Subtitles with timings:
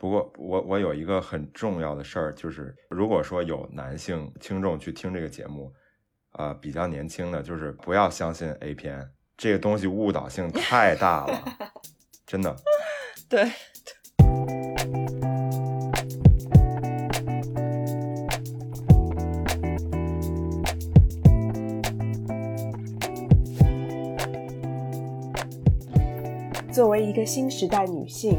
[0.00, 5.70] 不过我我有一个很重要的事儿，就是如果说有男性听众去听这个节目，
[6.30, 11.44] 啊，比较年轻的，就是不要相信 A 片，这个东西误导性太大了，
[12.26, 12.56] 真的。
[13.28, 13.52] 对。
[26.72, 28.38] 作为一个新时代女性，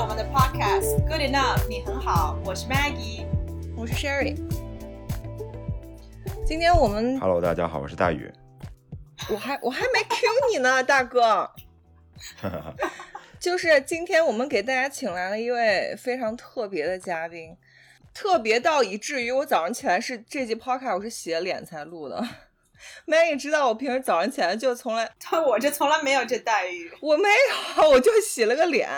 [0.00, 3.26] 到我们的 podcast，Good enough，你很好，我是 Maggie，
[3.76, 4.34] 我是 Sherry。
[6.46, 8.32] 今天我们，Hello，大家好，我是大宇。
[9.28, 11.50] 我还我还没 Q 你呢， 大哥。
[13.38, 17.54] 就是今天我们给大家请来了一位非常特别的嘉宾，
[18.14, 22.26] 特别到以至于我早上起来是这集 podcast 我是洗了脸才录的。
[23.06, 25.12] Maggie 知道我平时早上起来就从来，
[25.46, 27.28] 我这从来没有这待遇，我没
[27.76, 28.88] 有，我就洗了个脸。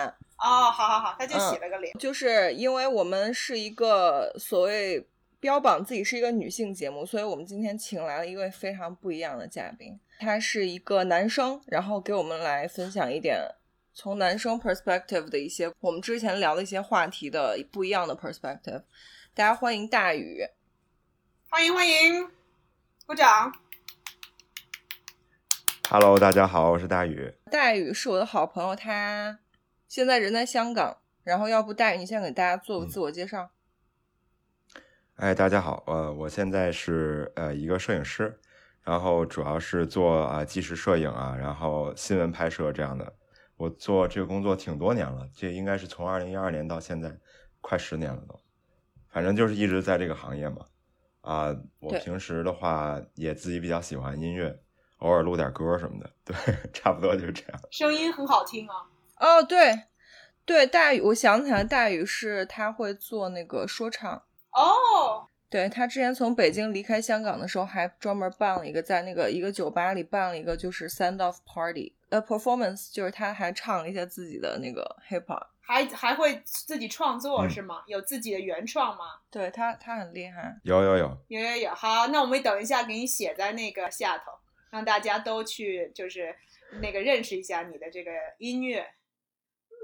[0.42, 5.06] 哦，好好好，他就洗了个脸，就是因为我们是一个所谓
[5.38, 13.40] 标榜自己是一个女性节目，所以我们今天请来了一位非常不一样的嘉宾，他是一个男生，然后给我们来分享一点
[13.94, 18.82] 从男生 perspective 的一些我们之前聊的一些话题的不一样的 perspective。
[19.34, 20.44] 大家欢迎大宇，
[21.48, 22.28] 欢迎欢迎，
[23.06, 23.52] 鼓掌。
[25.88, 27.32] Hello，大家好，我是大宇。
[27.48, 29.38] 大宇是我的好朋友，他。
[29.92, 33.50] 现在人在香港，然后要不大宇，你先给大家做个自我介绍。
[35.16, 38.40] 哎，大家好，呃，我现在是呃一个摄影师，
[38.80, 43.12] 然后主要是做啊纪实摄影啊，然后新闻拍摄这样的。
[43.58, 47.14] 我做这个工作挺多年了，这应该是从二零一二年到现在，
[47.60, 48.40] 快十年了都。
[49.10, 50.64] 反正就是一直在这个行业嘛。
[51.20, 54.58] 啊，我平时的话也自己比较喜欢音乐，
[55.00, 56.10] 偶尔录点歌什么的。
[56.24, 56.34] 对，
[56.72, 57.60] 差不多就是这样。
[57.70, 58.88] 声音很好听啊。
[59.18, 59.72] 哦，对，
[60.44, 64.12] 对，大宇，我想起来，大宇是他会做那个说唱
[64.50, 65.28] 哦。
[65.48, 77.82] 对他之前从北京离开香港的时候，还专门办了一个在那个一个酒吧里办了一个就是 send off party，呃，performance，就是他还唱了一些自己的那个 hip hop，还还会自己创作是吗？
[77.86, 79.04] 有自己的原创吗？
[79.30, 80.58] 对他，他很厉害。
[80.64, 81.70] 有有有有有有。
[81.74, 84.32] 好，那我们等一下给你写在那个下头，
[84.70, 86.34] 让大家都去就是
[86.80, 88.86] 那个认识一下你的这个音乐。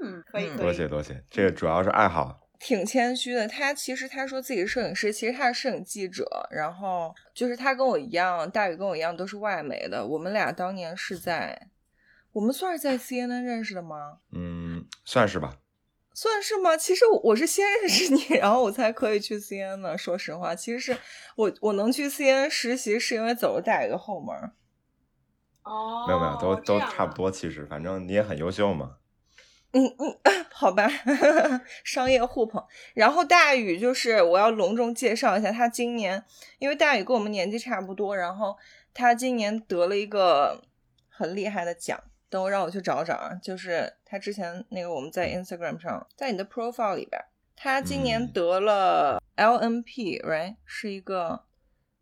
[0.02, 3.46] 嗯，可以，多谢多谢，这个主要是爱好，挺谦虚的。
[3.48, 6.48] 他其实他说自己是摄影师，其实他是摄影记者。
[6.50, 10.06] 然后就是他跟我一样，大宇跟我一样都是外媒的。
[10.06, 11.68] 我们俩当年是在，
[12.32, 14.18] 我们算是在 CNN 认识的吗？
[14.32, 15.58] 嗯，算是吧。
[16.14, 16.76] 算是吗？
[16.76, 19.96] 其实我是先认识你， 然后我才可以去 CNN 的。
[19.96, 20.98] 说实话，其实是
[21.36, 24.34] 我我能去 CNN 实习，是因为走了大宇的后门。
[25.62, 27.30] 哦，没有没有，都都差不多。
[27.30, 28.96] 其实反正你也很优秀嘛。
[29.72, 30.18] 嗯嗯，
[30.50, 30.88] 好吧，
[31.84, 32.64] 商业互捧。
[32.94, 36.24] 然后大宇就是我要隆重介绍一下，他今年
[36.58, 38.56] 因为大宇跟我们年纪差不多，然后
[38.94, 40.62] 他今年得了一个
[41.08, 42.00] 很厉害的奖。
[42.30, 47.18] 等我让我去找找啊，就是他之前那个我们在 Instagram 上，在你的 profile 里边，
[47.56, 50.56] 他今年得了 LNP，right？
[50.66, 51.44] 是一个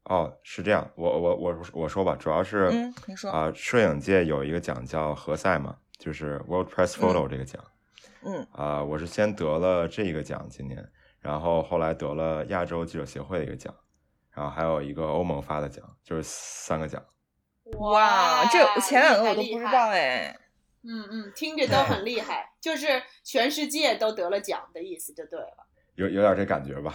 [0.05, 0.91] 哦，是这样。
[0.97, 5.77] 我我我我说吧，主要是嗯，你说啊，摄影界有一个奖叫何塞嘛。
[6.07, 7.61] 就是 World Press Photo 这个奖，
[8.23, 13.75] 嗯啊，我是先得了这个奖今年，然后后来得了亚洲记者协会的一个奖，
[14.31, 17.05] 然后还有一个欧盟发的奖，就是三个奖。
[17.81, 20.39] 哇，这前两个我都不知道哎。
[20.85, 25.67] 嗯嗯，听着都很厉害，就是全世界都得了奖的意思就对了。
[25.97, 26.95] 有有点这感觉吧？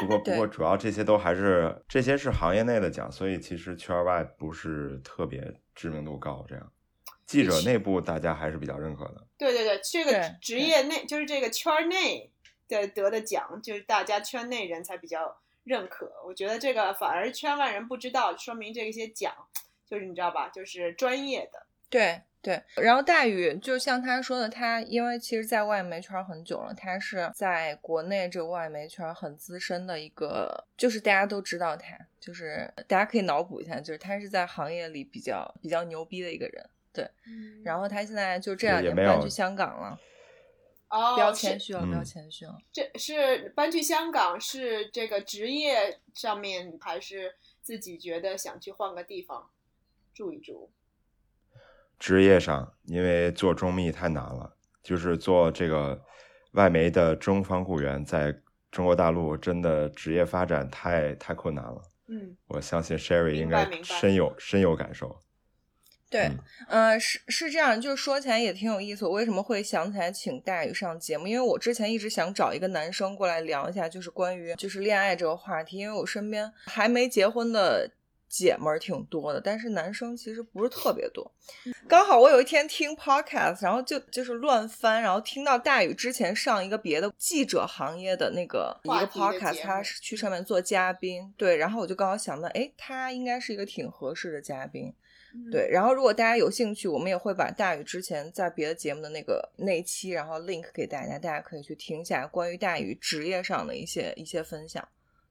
[0.00, 6.70] 不过不过主要这些都还是这些是行业内的奖，所以其实圈外不是特别知名度高这样。
[7.26, 9.26] 记者内部大家还是比较认可的。
[9.36, 12.30] 对对对，这个职业内就是这个圈内
[12.68, 16.12] 的得的奖，就是大家圈内人才比较认可。
[16.26, 19.32] 我觉得这个反而圈外人不知道，说明这些奖
[19.86, 21.66] 就是你知道吧，就是专业的。
[21.90, 22.62] 对对。
[22.76, 36.68] 然后大宇就像他说的，他因为其实在外媒圈很久了，他是在国内这个外媒圈很资深的一个，就是大家都知道他，就是大家可以脑补一下，就是他是在行业里比较比较牛逼的一个人。
[36.94, 39.98] 对，嗯然后他现在就这两也没有年搬去香港了，
[40.88, 42.56] 哦，不要是谦虚了，不要嗯谦虚了。
[42.72, 49.50] 这是搬去香港是这个职业上面，还是自己觉得想去换个地方
[50.14, 50.70] 住一住？
[51.98, 56.00] 职业上，因为做中密太难了，就是做这个
[56.52, 61.82] 外媒的中方雇员，在中国大陆真的职业发展太太困难了。
[62.06, 65.18] 嗯，我相信 Sherry 应该深有深有感受。
[66.14, 66.30] 对
[66.68, 69.04] 嗯，呃，是是这样，就是说起来也挺有意思。
[69.04, 71.26] 我为什么会想起来请大宇上节目？
[71.26, 75.78] 因为我之前一直想找一个男生过来聊一下，就是关于就是恋爱这个话题。
[75.78, 77.90] 因为我身边还没结婚的
[78.28, 81.28] 姐们儿挺多的，但是男生其实不是特别多。
[81.88, 94.94] 刚好我有一天听 podcast，然后就就是乱翻，然后听到大宇之前上一个别的记者行业的那个一个 podcast，他是去上面做嘉宾，对，然后我就刚好想到，哎，他应该是一个挺合适的嘉宾。
[95.34, 104.86] 嗯对，然后如果大家有兴趣，我们也会把大宇之前在别的节目的那个那一期，然后 link 给大家，大家可以去听一下关于大宇职业上的一些一些分享。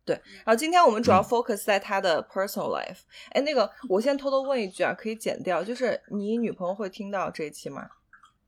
[0.06, 0.14] 对，
[0.44, 3.00] 然后今天我们主要嗯 focus 在他的 personal life。
[3.32, 7.90] 哎，那个 我先偷偷问一句啊，可以剪掉，就是你女朋友会听到这一期吗？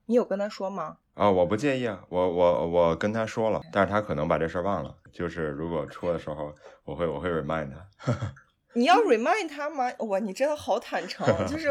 [0.08, 0.98] 你有跟她说吗？
[1.14, 4.94] 啊、我不介意啊，我我我跟他说了，但是他可能把这事儿忘了。
[5.14, 6.54] 就是如果出的时候，
[6.84, 8.14] 我会我会 remind 他。
[8.76, 9.92] 你要 remind 他吗？
[10.00, 11.70] 哇，你真的好坦诚，就 是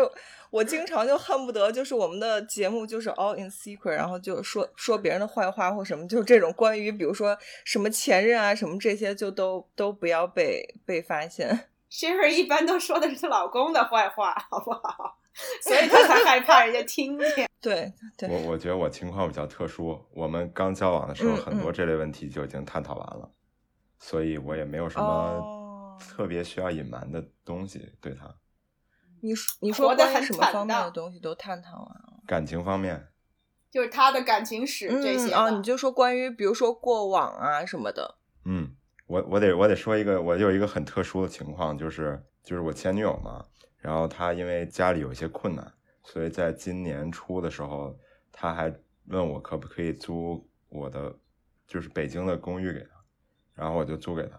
[0.51, 11.69] 我经常就恨不得就是我们的节目就是 all in secret，然后就说说别人的坏话或什么，就是这种关于比如说什么前任啊什么这些，就都都不要被被发现。
[11.91, 15.19] Sherry 一般都说的是她老公的坏话，好不好？
[15.61, 17.49] 所以她才害怕人家听见。
[17.61, 23.31] 对 对，我我觉得我情况比较特殊，我们刚交往的时候，嗯很多嗯这类问题就已经探讨完了，
[23.99, 25.64] 所以我也没有什么哦
[25.99, 28.35] 特别需要隐瞒的东西对他。
[29.21, 32.23] 你说你说关于什么方面的东西都探讨完了？
[32.27, 33.09] 感情方面，
[33.71, 35.37] 就是他的感情史这些的。
[35.37, 38.19] 嗯哦，你就说关于比如说过往啊什么的。
[38.45, 38.77] 嗯，
[39.07, 43.45] 我我得我得说一个，我有一个很特殊的情况，就是就是我前女友嘛，
[43.79, 47.99] 然后她因为家里有一些困难，所以在今年初的时候，
[48.31, 48.71] 她还
[49.07, 51.19] 问我可不可以租我的
[51.67, 52.89] 就是北京的公寓给她，
[53.55, 54.39] 然后我就租给她，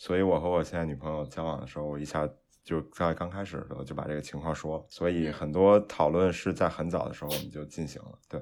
[0.00, 2.26] 所以我和我现在女朋友交往的时候，我一下
[2.64, 8.40] 就在刚开始的时候就把这个情况说了，所以很多讨论是在很早的时候我们就进行了，对。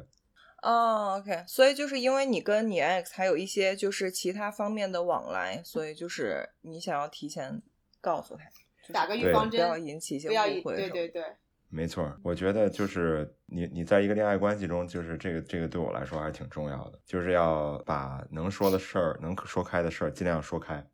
[0.63, 7.61] 哦，OK，所以就是因为你跟你 X 还有一些就是其他方面的往来，所以就是你想要提前
[8.01, 8.45] 告诉他，
[8.81, 10.77] 就是打个预防针，不要引起一些不要引误会。
[10.77, 11.25] 对对对，
[11.69, 20.85] 没错儿，我觉得就是你你在一个恋爱关系中，就是这个这个对我来说还是挺重要的，就是要把能说的事儿、能说开的事儿尽量说开，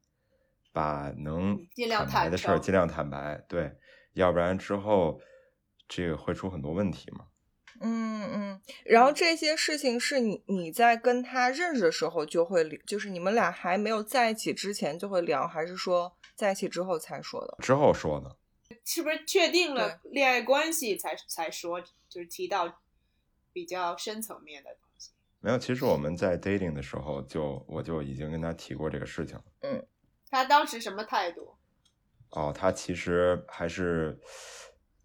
[0.75, 3.73] 把能尽量坦白的事儿尽量坦白，对，
[4.15, 5.21] 要不然之后
[5.87, 7.27] 这个会出很多问题嘛。
[7.81, 17.57] 嗯嗯，然后这些事情是你你在跟他认识的时候就会，就是你们俩还没有在一起之前就会聊，还是说在一起之后才说的？
[17.61, 18.37] 之后说的，
[18.85, 22.81] 是不是确定了恋爱关系才才说，就是提到
[23.53, 25.13] 比较深层面的东西？
[25.39, 29.45] 没有，其实我们在 dating 的时候就我就已经跟他提过这个事情了。
[30.35, 31.55] 他当时什么态度？
[32.31, 34.19] 哦，他其实还是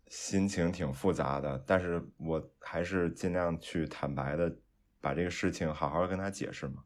[0.07, 4.51] 心情挺复杂的，但是我还是尽量去坦白的
[4.99, 6.83] 把这个事情好好跟他解释嘛，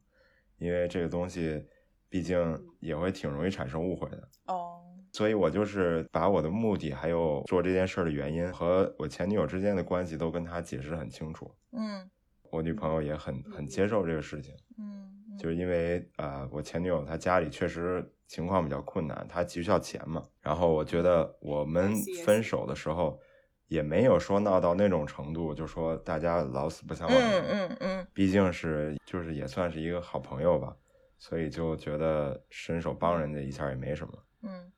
[0.57, 1.65] 因为这个东西
[2.09, 2.37] 毕竟
[2.81, 12.09] 也会挺容易产生误会的，哦，所以我就是把我的目的还有做这件事的原因和我前女友之间的关系都跟他解释得很清楚，嗯
[12.51, 14.53] 我女朋友也很很接受这个事情。
[14.77, 20.23] 嗯，嗯就是因为呃，我前女友她家里确实情况比较困难，她急需要钱嘛。
[20.41, 21.93] 然后我觉得我们.
[22.25, 23.19] 分手的时候
[23.67, 27.39] 也没有说闹到那种程度，就说大家老死不相往来。
[27.39, 30.75] 嗯嗯嗯，毕竟是就是也算是一个好朋友吧，
[31.17, 34.13] 所以就觉得伸手帮人家一下也没什么。
[34.43, 34.71] 嗯，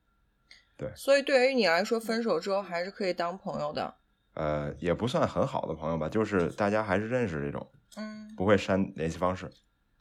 [0.76, 3.94] 对所以对于你来说，分手之后还是可以当朋友的。
[4.34, 9.50] 呃，也不算很好的朋友吧，就是大家还是认识这种，嗯不会删联系方式。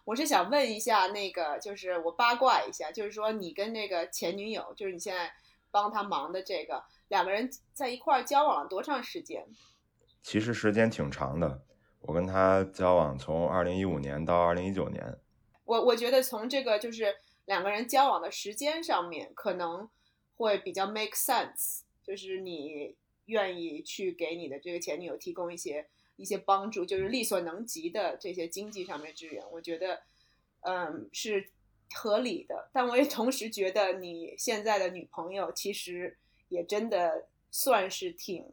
[0.05, 5.33] 我是想问一下，那个就是我八卦一下，就是说你跟那个前女友，就是你现在
[5.71, 9.45] 帮他忙的这个两个人在一块儿交往了多长时间？
[10.21, 11.63] 其实时间挺长的，
[12.01, 15.19] 我跟他交往从二零一五年到二零一九年，
[15.63, 19.89] 我我觉得从这个就是两个人交往的时间上面，可能
[20.35, 22.95] 会比较 make sense，就是你
[23.25, 30.01] 愿意去给你的这个前女友提供一些一些帮助，就是力所能及的这些经济上面支援，我觉得
[30.61, 31.49] 嗯是
[31.93, 32.69] 合理的。
[32.73, 36.17] 但我也同时觉得你现在的女朋友其实
[36.49, 38.45] 也真的算是挺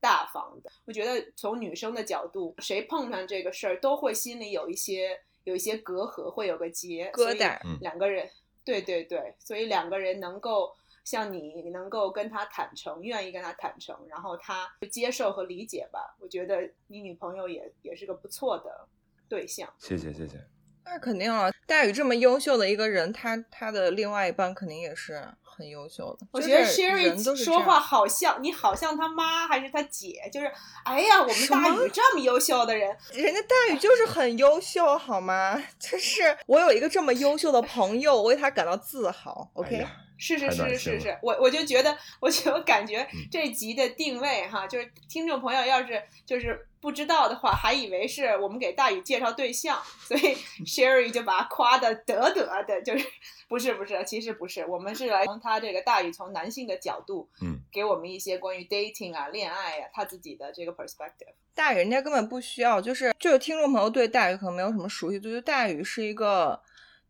[0.00, 0.70] 大方的。
[0.86, 7.58] 我觉得从女生的角度，谁碰上这个事儿，都会心里有一些有一些隔阂，会有个结疙瘩。
[7.64, 8.30] 嗯两个人，
[8.64, 10.74] 对对对，所以两个人能够
[11.04, 16.16] 像你能够跟他坦诚，愿意跟他坦诚，然后他接受和理解吧。
[16.20, 18.88] 我觉得你女朋友也也是个不错的
[19.28, 19.72] 对象。
[19.78, 20.38] 谢谢谢谢。
[20.82, 26.26] 那肯定啊，大宇这么优秀的一个人，他他的另外一半肯定也是很优秀的。
[26.32, 30.50] 我觉得 Sherry 说话好像你好像他妈还是他姐，就是
[30.84, 35.62] 哎呀，我们大宇这么优秀的人，人家大宇就是很优秀，好吗？
[35.78, 39.48] 就是我有一个这么优秀的朋友，我为他感到自豪。
[39.52, 39.86] OK，、
[40.20, 50.36] 是是是是是，我我就觉得，我就感觉嗯这集的定位哈，就是听众朋友要是就是不知道的话，还以为是我们给大宇介绍对象，所以
[50.66, 53.06] Sherry 就把他夸的得得的，就是
[53.48, 61.32] 不是不是，其实不是，我们是来从他这个大宇从男性的角度，嗯，给我们一些关于 dating 啊、恋爱啊他自己的这个 perspective。
[61.54, 66.60] 大宇人家根本不需要，就是就是听众朋友对大宇可能没有什么熟悉度，就大宇是一个。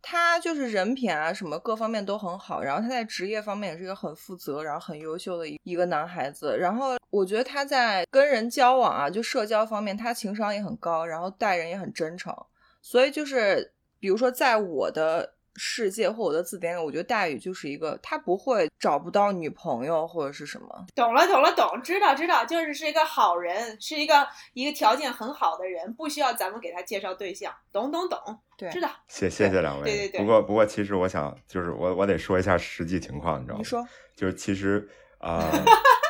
[0.03, 6.57] 他就是人品啊，什么各方面都很好，然后他在职业方面也是一个很负责，然后很优秀的一一个男孩子。
[6.59, 12.35] 然后我觉得他在跟人交往啊，就社交方面，他情商也很高，然后待人也很真诚。
[12.83, 28.19] 所以就是，比如说在我的世界或我的字典里，我觉得大宇就是一个他不会找不到女朋友或者是什么，懂了，懂了，懂，知道，知道，就是是一个好人，是一个一个条件很好的人，不需要咱们给他介绍对象，懂懂懂，
[28.57, 28.89] 对知道。
[29.09, 29.85] 谢谢谢两位。
[29.85, 33.59] 对对对不过不过，其实我想就是我我得说一下实际情况，你知道吗？
[33.59, 34.89] 你说就是其实
[35.19, 35.65] 啊、 呃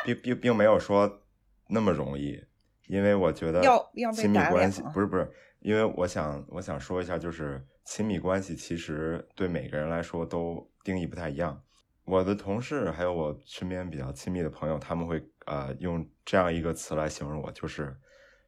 [0.05, 1.21] 并并并没有说
[1.67, 2.41] 那么容易，
[2.87, 11.63] 因为我觉得要要被亲密打脸关系不是不是，因为我想我想说一下，就是亲密关系其实对每个人来说都定义不太一样。
[12.03, 17.95] 我的同事还有我身边比较亲密的朋友，他们会呃用这样一个词来形容我，就是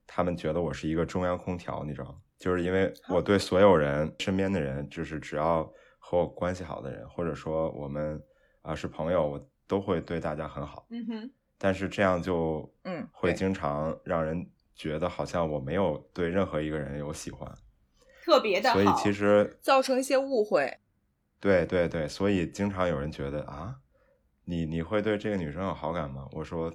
[0.08, 2.16] 他们觉得我是一个中央空调，你知道吗？
[2.40, 5.64] 就是因为我对所有人身边的人，就是只要
[5.98, 8.22] 和我关系好的人，或者说我们
[8.64, 10.88] 啊、是朋友，我都会对大家很好。
[10.90, 17.50] 嗯哼，但是这样就嗯会经常让人觉得好像我没有对任何一个人有喜欢，
[18.24, 18.76] 特别的好。
[18.76, 20.78] 所以其实造成一些误会。
[21.40, 23.76] 对对对，所以经常有人觉得啊，
[24.46, 26.28] 你你会对这个女生有好感吗？
[26.32, 26.74] 我说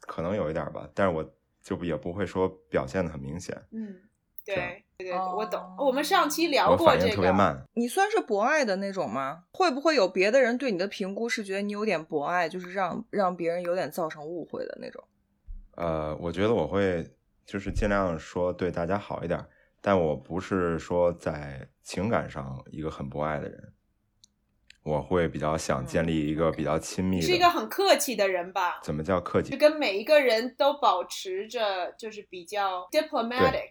[0.00, 1.24] 可能有一点吧，但是我
[1.62, 3.96] 就也不会说表现的很明显，嗯，
[4.44, 5.86] 对对对，我懂哦。
[5.86, 7.64] 我们上期聊过这个，特别慢。
[7.74, 9.44] 你算是博爱的那种吗？
[9.52, 15.02] 会不会有别的人对你的评估是觉得你有点博爱，就是让让别人有点造成误会的那种？
[15.76, 17.08] 呃，我觉得我会
[17.46, 19.42] 就是尽量说对大家好一点，
[19.82, 23.74] 但我不是说在情感上一个很博爱的人，
[24.84, 27.20] 我会比较想建立一个比较亲密的。
[27.20, 28.80] 你是一个很客气的人吧？
[28.82, 29.58] 怎么叫客气就？
[29.58, 33.70] 跟每一个人都保持着就是比较 diplomatic。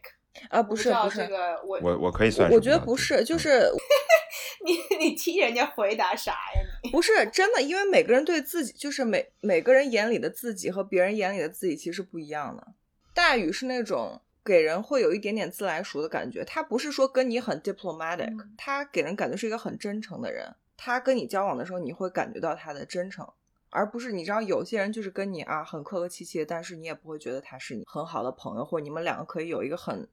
[0.49, 3.71] 啊，不不是不是这，个我我我可以算是我觉得不是，就嗯是
[4.65, 6.89] 你你替人家回答啥呀你？
[6.91, 12.65] 不是真的，因为每个人对自己，就是每每个人眼里的自己和别人眼里的自己其实不一样的。
[13.13, 20.55] 大宇是那种给人会有一点点自来熟的感觉，他不是说跟你很 diplomatic，、嗯他给人感觉是一个很真诚的人。
[20.75, 23.27] 他跟你交往的时候，你会感觉到他的真诚，
[23.69, 30.07] 而不是你知道有些人就是跟你啊很客客气气的，但是你也不会觉得他是你很好的朋友，或者你们两个可以有一个很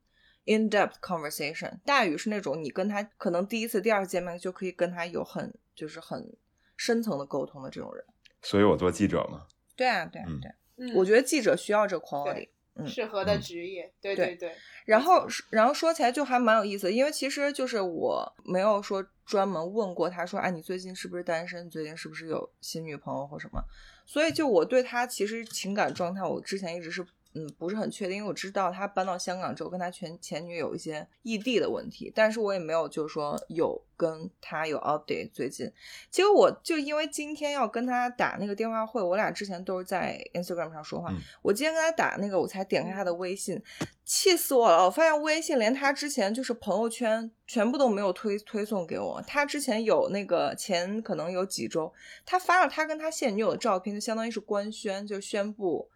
[0.45, 1.79] in depth conversation。
[1.83, 6.31] 大宇是那种你跟他可能第一次、第二次见面就可以跟他有很就是很
[6.77, 8.05] 深层的沟通的这种人。
[8.43, 10.55] 所以我做记者嘛，对啊，对啊，嗯对啊。
[10.77, 12.47] 嗯，我觉得记者需要这个 quality。
[12.75, 14.55] 嗯适合的嗯职业，对对对。
[14.85, 21.69] 然后，然后说起来就还蛮有意思，因为其实就是我没有说专门问过他说，哎，你最近是不是单身？
[21.69, 23.63] 最近是不是有新女朋友或什么？
[24.05, 35.71] 所以就我对他其实情感状态，我之前一直是嗯不是很确定，因为我知道他搬到香港之后跟他前前女友有一些异地的问题，但是我也没有就是说有跟他有 update 最近。
[36.09, 43.61] 结果我就因为今天要跟他打那个电话会，我俩之前都是在 Instagram 上说话，嗯我今天跟他打那个，我才点开他的微信，
[44.03, 44.85] 气死我了！
[44.85, 49.21] 我发现微信连他之前就是朋友圈全部都没有推推送给我。
[49.27, 51.93] 他之前有那个前可能有几周，
[52.25, 55.87] 他发了他跟他现女友的照片，就相当于是官宣，就宣布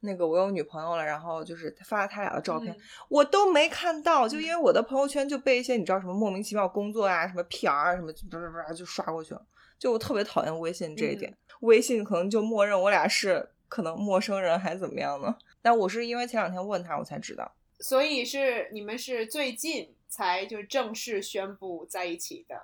[0.00, 9.46] 那个我有女朋友了，然后就是发了他俩的照片，嗯我都没看到，就因为我的朋友圈就被一些你知道什么莫名其妙工作啊、什么 PR 啊什么，就叭叭叭就刷过去了。
[9.78, 15.36] 就我特别讨厌微信这一点，微信可能就默认我俩是可能陌生人还是怎么样呢？
[15.60, 17.52] 但我是因为前两天问他，我才知道。
[17.80, 22.62] 所以是你们是最近才就正式宣布在一起的。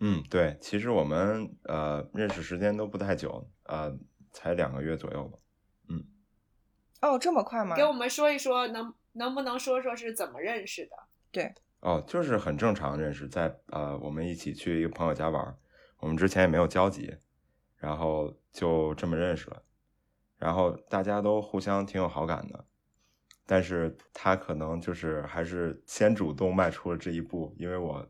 [0.00, 3.96] 嗯，对，其实我们呃认识时间都不太久，呃，
[4.32, 5.38] 才两个月左右吧。
[7.00, 7.74] 哦，这么快吗？
[7.76, 10.96] 给我们说一说，能能不能说说是怎么认识的？
[11.30, 15.56] 对哦，就是很正常认识，在呃，我们一起去一个朋友家玩，
[15.98, 17.16] 我们之前也没有交集，
[17.76, 19.62] 然后就这么认识了，
[20.36, 22.66] 然后大家都互相挺有好感的，
[23.46, 28.06] 但是他可能就是还是先主动迈出了这一步，因为我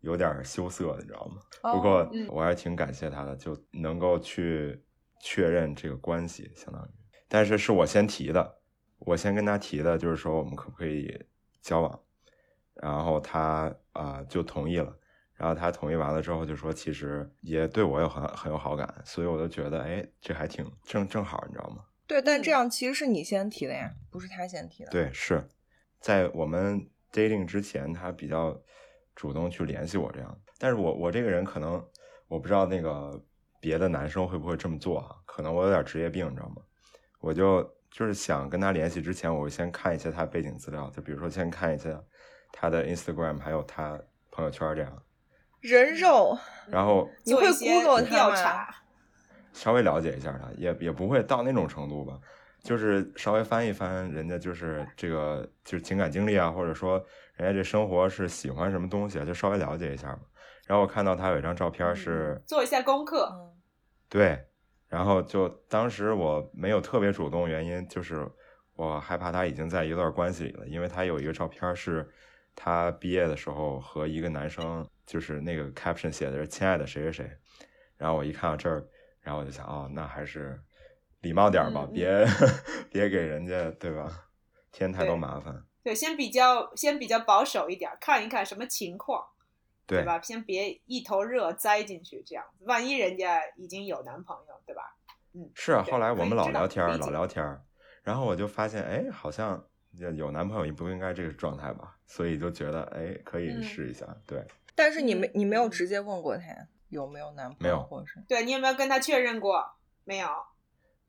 [0.00, 1.42] 有点羞涩，你知道吗？
[1.62, 4.80] 哦不过嗯我还挺感谢他的，就能够去
[5.20, 6.90] 确认这个关系，相当于，
[7.32, 8.58] 但是是我先提的，
[8.98, 11.24] 我先跟他提的，就是说我们可不可以
[11.62, 12.00] 交往，
[12.74, 14.92] 然后他啊、就同意了，
[15.34, 21.84] 然后他同意完了之后就说，其实也对我有很很有好感，所以我就觉得，哎，这还挺正正好，你知道吗？
[22.08, 25.48] 对，但这嗯样其实是你先提的呀，不是他先提的。，对，是
[26.00, 28.60] 在我们 dating 之前，他比较
[29.14, 30.36] 主动去联系我这样。
[30.58, 31.80] 但是我我这个人可能
[32.26, 33.22] 我不知道那个
[33.60, 35.14] 别的男生会不会这么做啊？
[35.24, 36.62] 可能我有点职业病，你知道吗？
[37.20, 41.90] 我就就是想跟他联系之前，我会先看一下他背景资料，就比如说先看一下
[42.52, 44.00] 他的 Instagram，还有他
[44.30, 45.02] 朋友圈这样，
[45.60, 46.36] 人肉，
[46.68, 48.74] 然后你会 Google 他吗调查？
[49.52, 52.18] 稍微了解一下他，也也不会到那种程度吧，
[52.62, 60.20] 就是稍微翻一翻人家就是这个就是情感经历啊，或者说人家这生活是喜欢什么东西啊，就稍微了解一下嘛。
[60.66, 63.28] 然后我看到他有一张照片是，做一下功课。
[63.32, 63.52] 嗯，
[64.08, 64.46] 对，
[64.90, 68.28] 然后就当时我没有特别主动，原因就是
[68.74, 72.06] 我害怕他已经在一段关系里了，因为他有一个照片是
[72.56, 77.30] 他毕业的时候和一个男生，就是那个 caption 写的是“亲爱的谁谁谁”，
[77.96, 78.84] 然后我一看到这儿，
[79.20, 80.60] 然后我就想，哦，那还是
[81.20, 82.26] 礼貌点吧，别
[82.90, 84.10] 别给人家对吧？
[84.72, 85.64] 添太多麻烦。
[85.82, 89.24] 对，先比较先比较保守一点，看一看什么情况，
[89.96, 90.20] 对吧？
[90.20, 94.82] 先别一头热栽进去，这样子，万一人家已经有男朋友，对吧？
[95.32, 97.62] 嗯，是啊，后来我们老聊天儿，老聊天儿，
[98.02, 99.64] 然后我就发现，哎，好像
[100.16, 104.06] 有男朋友也不应该这个状态吧，所以就觉得，哎，可以嗯试一下。
[104.26, 106.42] 对，但是你没你没有嗯直接问过他
[106.88, 109.64] 有没有男朋友，没有或者是对你有没有跟他确认过？
[110.04, 110.28] 没有。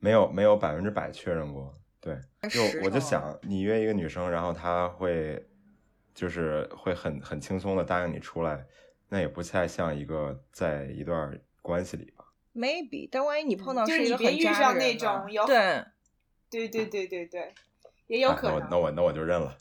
[0.04, 1.76] 没有没有百分之百确认过。
[2.00, 5.48] 对，就我就想，你约一个女生，然后她会
[6.14, 8.66] 就是会很很轻松的答应你出来，
[9.10, 12.26] 那也不太像一个在一段关系里吧。
[12.54, 15.86] maybe，但万一你碰到就是一个你别遇上很渣的人那种有对，
[16.50, 17.54] 对对对对对，
[18.08, 18.70] 也有啊那我可能。
[18.70, 19.58] 那我那我就认了，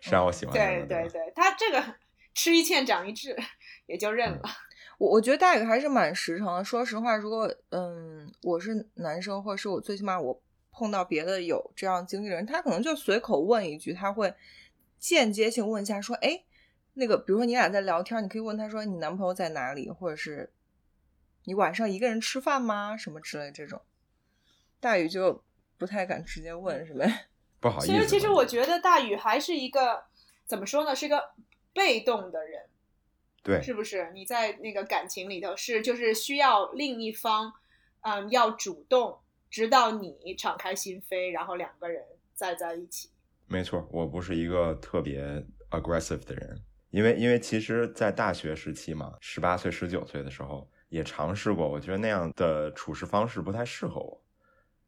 [0.00, 1.94] 是让我喜欢他对对对，他这个
[2.34, 3.36] 吃一堑长一智，
[3.86, 4.42] 也就认了。
[4.98, 6.64] 我我觉得大宇还是蛮实诚的。
[6.64, 14.34] 说实话，如果嗯我是男生，或者是我最起码我碰到别的有这样经历的人，他可能就随口问一句，他会
[15.00, 16.44] 间接性问一下说，哎，
[16.92, 20.52] 那个比如说你俩在聊天，你可以问他说你男朋友在哪里，或者是
[21.44, 22.96] 你晚上一个人吃饭吗？
[22.96, 23.80] 什么之类这种。
[24.78, 25.42] 大宇就
[25.76, 27.26] 不太敢直接问，是呗？
[27.58, 27.86] 不好意思。
[27.86, 30.04] 其实其实我觉得大宇还是一个
[30.46, 31.32] 怎么说呢，是一个
[31.72, 32.66] 被动的人，
[33.42, 34.10] 对是不是？
[34.12, 37.52] 你在那个感情里头是就是需要另一方，
[38.02, 39.18] 嗯，要主动，
[39.50, 43.10] 直到你敞开心扉，然后两个人再在一起。
[43.52, 46.56] 没错，我不是一个特别 aggressive 的人，
[46.90, 54.22] 因为因为其实，在大学时期嘛，十八岁、十九岁的时候也尝试过，我觉得那样的处事方式不太适合我，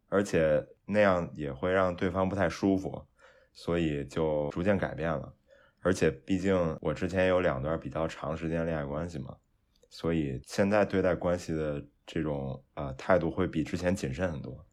[0.09, 3.05] 而且那样也会让对方不太舒服，
[3.53, 5.35] 所以就逐渐改变了。
[5.81, 9.37] 而且毕竟我之前有两段比较长时间恋爱关系嘛，
[9.91, 14.65] 所以现在对待关系的这种呃态度会比之前谨慎很多。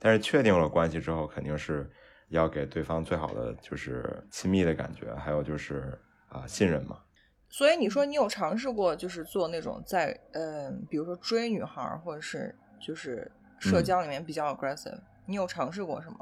[0.00, 1.88] 但是确定了关系之后，肯定是
[2.28, 6.98] 要给对方最好的就是亲密的感觉，还有就是啊、信任嘛。
[7.48, 16.18] 所以你说你有尝试过，就是做那种在嗯、比如说追女孩儿，或者是就是社嗯交里面比较 aggressive，、你有尝试过是吗？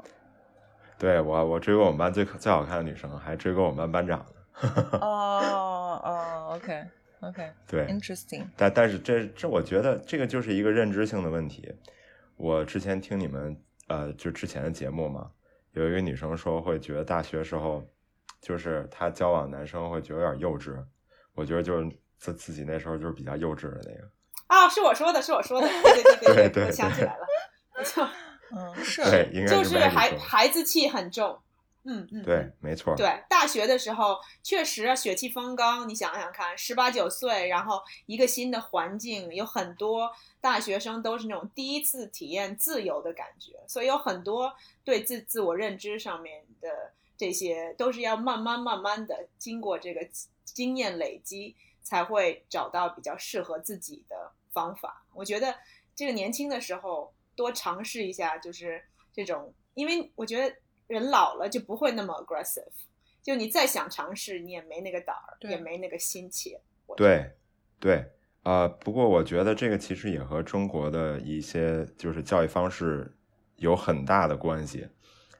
[0.97, 4.69] 对我，我追过我们班最最好看的女生，还追过我们班班长呢。
[5.01, 6.85] 哦哦，OK
[7.19, 8.45] OK，对，interesting。
[8.55, 11.73] 但但是这这，我觉得这个就是一个认知性的问题。
[12.37, 15.29] 我之前听你们呃，就之前的节目嘛，
[15.75, 17.85] 有一个女生说会觉得大学时候，
[18.41, 20.75] 就是她交往男生会觉得有点幼稚。
[21.33, 24.09] 我觉得就是自自己那时候就是比较幼稚的那个。
[24.47, 27.27] 啊，是我说的，是我说的，对对对对对我想起来了，
[27.77, 28.07] 没错，
[28.55, 31.37] 嗯，是对，应该就是孩孩子气很重。
[31.85, 32.95] 嗯嗯，对嗯，没错。
[32.95, 35.87] 对，大学的时候确实啊血气方刚。
[35.87, 50.07] 你想想看，十八九岁，然后一个新的环境，有很多大学生都是那种第一次体验自由的感觉，所以有很多对自自我认知上面的这些，都是要慢慢慢慢的经过这个
[50.43, 55.05] 经验累积，才会找到比较适合自己的方法。
[55.13, 55.55] 我觉得
[55.95, 60.55] 这个年轻的时候多尝试一下，就是这种因为我觉得
[60.87, 62.63] 人老了就不会那么 aggressive，
[63.23, 66.61] 就你再想尝试，你也没那个胆儿，也没那个心切。
[66.85, 67.31] 我觉得对，
[67.79, 68.11] 对，
[68.43, 73.11] 啊、不过我觉得这个其实也和中国的一些就是教育方式
[73.55, 74.87] 有很大的关系。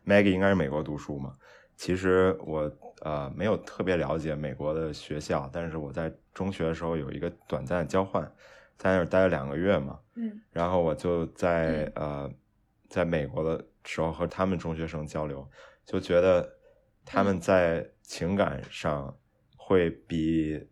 [0.06, 1.38] Maggie 应该是美国读书嘛，
[1.76, 8.24] 其实我呃没有特别了解美国的学校，但是我在中学的时候有一个短暂的交换，
[8.78, 12.32] 在那儿待了两个月嘛，嗯然后我就在、呃
[12.88, 15.50] 在美国的时候和他们中学生交流，
[15.86, 16.58] 就觉得
[17.06, 19.18] 他们在情感上
[19.56, 20.68] 会比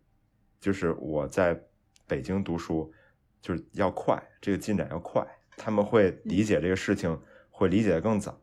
[0.60, 1.58] 就是我在
[2.06, 2.92] 北京读书
[3.40, 7.18] 就是要快，这个进展要快，他们会理解这个事情
[7.50, 8.38] 会理解的更早。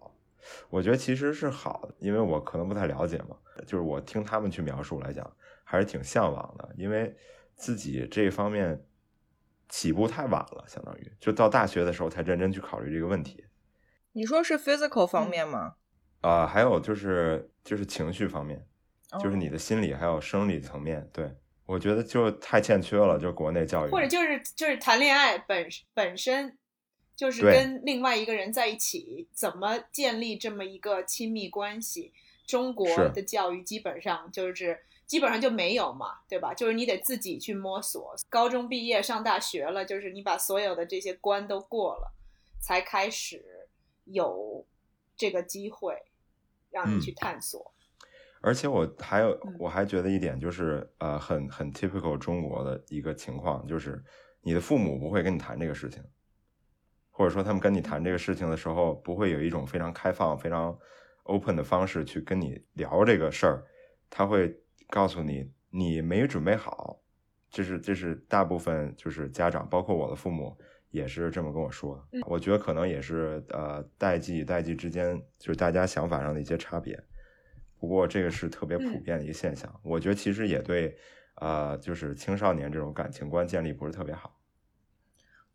[0.69, 5.31] 我觉得其实是好的，因为我可能不太了解嘛，就是我听他们去描述来讲，
[5.63, 7.15] 还是挺向往的，因为
[7.55, 8.84] 自己这方面
[9.69, 13.45] 起步太晚了，相当于就到大学的时候才认真去考虑这个问题。
[14.13, 15.76] 你说是 physical 方嗯面吗？
[16.21, 18.65] 啊、还有就是就是情绪方面，
[19.13, 21.32] 就是哦你的心理还有生理层面，对
[21.65, 26.58] 我觉得就太欠缺了，就国内教育，或者就是就是谈恋爱本本身
[27.15, 32.13] 就是跟另外一个人在一起，怎么建立这么一个亲密关系？
[32.45, 36.54] 中国的教育基本上就是基本上就没有嘛，对吧？
[36.54, 38.13] 就是你得自己去摸索。
[38.30, 42.13] 高中毕业上大学了，就是你把所有的这些关都过了，
[42.60, 43.61] 才开始
[44.05, 44.65] 有
[45.15, 45.95] 这个机会
[46.69, 47.01] 让你嗯。
[47.01, 47.73] 去探索。
[48.43, 49.55] 而且我还有嗯。
[49.59, 54.03] 我还觉得一点就是呃很很 typical 中国的一个情况，就是
[54.41, 56.03] 你的父母不会跟你谈这个事情，
[57.11, 60.75] 或者说他们跟你谈这个事情的时候，不会有一种非常开放、非常
[61.25, 63.63] open 的方式去跟你聊这个事儿，
[64.09, 64.59] 他会
[64.89, 66.99] 告诉你你没准备好，
[67.51, 70.57] 这是这是大部分就是家长，包括我的父母
[70.91, 72.08] 也是这么跟我说。
[72.12, 77.01] 嗯我觉得可能也是呃代际与代际之间就是大家想法上的一些差别。
[77.80, 80.95] 不过这个是特别普嗯遍的一个现象，我觉得其实也对，
[81.36, 84.38] 呃，就是青少年这种感情观建立不是特别好。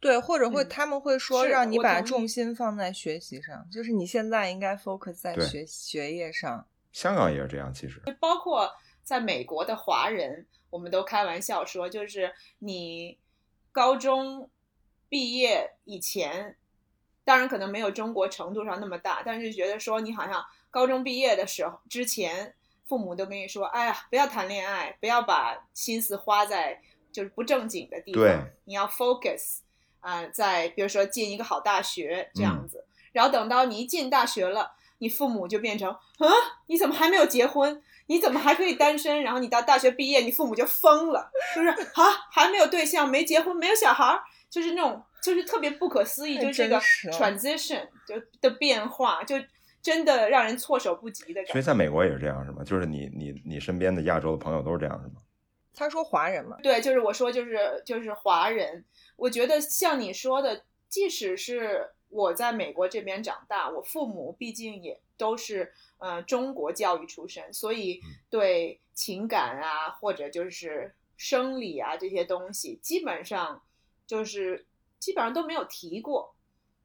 [0.01, 6.66] 对，或者会嗯他们会说让你把重心放在学习上，就是你现在应该 focus 在学学业上。
[6.92, 8.70] 香港也是这样，其实包括
[9.03, 13.18] 在美国的华人，我们都开玩笑说，就是你
[13.70, 14.51] 高中
[15.09, 16.57] 毕业以前，
[17.25, 26.81] 当然可能没有中国程度上那么大，但是觉得说你好像高中毕业的时候之前，父母都跟你说，哎呀，不要谈恋爱，不要把心思花在
[27.12, 29.59] 就是不正经的地方，你要 focus
[30.01, 34.73] 啊、在比如说进一个好大学这样嗯子，然后等到你一进大学了。
[34.99, 36.27] 你父母就变成啊，
[36.69, 37.83] 你怎么还没有结婚？
[38.07, 39.23] 你怎么还可以单身？
[39.23, 44.25] 然后你到大学毕业，你父母就疯了，就是啊，还没有对象，没结婚，没有小孩儿，
[44.57, 46.81] 就是那种就是特别不可思议，就是这个
[47.12, 49.37] transition 就的变化，就
[49.83, 51.62] 真的让人措手不及的感觉所以。
[51.62, 52.64] 在美国也是这样，是吗？
[52.64, 55.16] 就是你你你身边的亚洲的朋友都是这样，是吗？
[55.75, 58.83] 他说华人嘛，对，就是我说就是就是华人，
[59.16, 73.62] 我觉得像你说的，即使是我在美国这边长大，我父母毕竟也都是呃中国教育出身，所以对情感啊或者就是生理啊这些东西，基本上
[74.07, 74.66] 就是
[74.99, 76.35] 基本上都没有提过。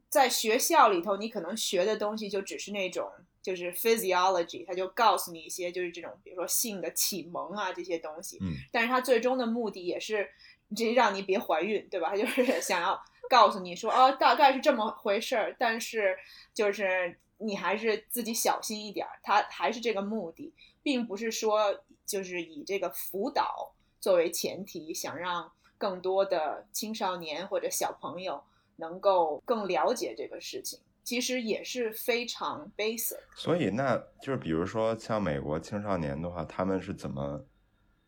[0.09, 3.09] 在学校里头，你可能学的东西就只是那种
[3.41, 10.29] 就是 physiology，他就告诉你一些就是这种比如说性的启蒙啊这些东西，嗯，但是他最终的目的也是，
[10.75, 12.09] 这让你别怀孕，对吧？
[12.09, 16.17] 他 就是想要告诉你说，哦，大概是这么回事儿，但是
[16.53, 20.53] 就是你还是自己小心一点儿，他还是这个目的，
[20.83, 25.49] 并不是说就是以这个辅导作为前提，想让
[25.81, 28.39] 更多的青少年或者小朋友
[28.75, 30.79] 能够更了解这个事情。
[31.03, 33.17] 其实也是非常 basic。
[33.35, 37.43] 所以那就是比如说像美国青少年的话，他们是怎么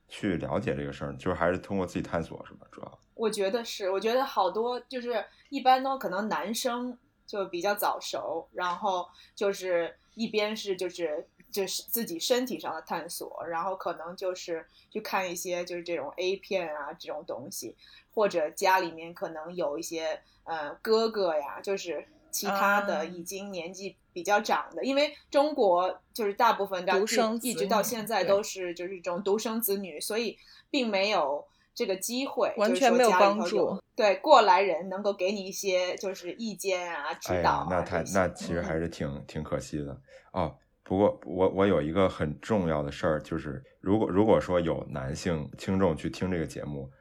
[0.07, 1.17] 去了解这个事儿？
[1.17, 2.67] 就是还是通过自己探索，是吧？
[2.71, 17.77] 主要我觉得是，我觉得好多就是一般都可能男生就比较早熟，然后就是一边是就是就是自己身体上的探索，然后可能就是去看一些就是这种 A 片啊这种东西，
[18.13, 23.03] 或者家里面可能有一些呃哥哥呀，就是其他的啊。
[23.05, 30.37] 已经年纪比较长的，因为中国就是大部分到独生子一直到现在都是就是这种独生子女，所以
[30.69, 38.79] 并没有这个机会，就是说完全没有家里头帮助有对过来人能够给你一些就是意见啊、指哎导那太那其实还。
[38.79, 39.95] 是挺挺可惜的。
[40.31, 40.55] 哦。
[40.83, 46.91] 不过我我有一个很重要的事儿，就是如果如果说有男性听众去听这个节目，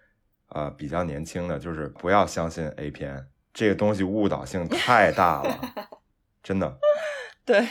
[0.49, 5.61] 呃，比较年轻的，就是不要相信 A 片这个东西，误导性太大了，
[6.43, 6.79] 真的。
[7.45, 7.67] 对，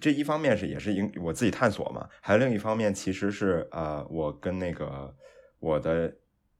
[0.00, 5.14] 这一方面是也是因我自己探索嘛，还有另一方面其实是呃，我跟那个
[5.60, 6.12] 我的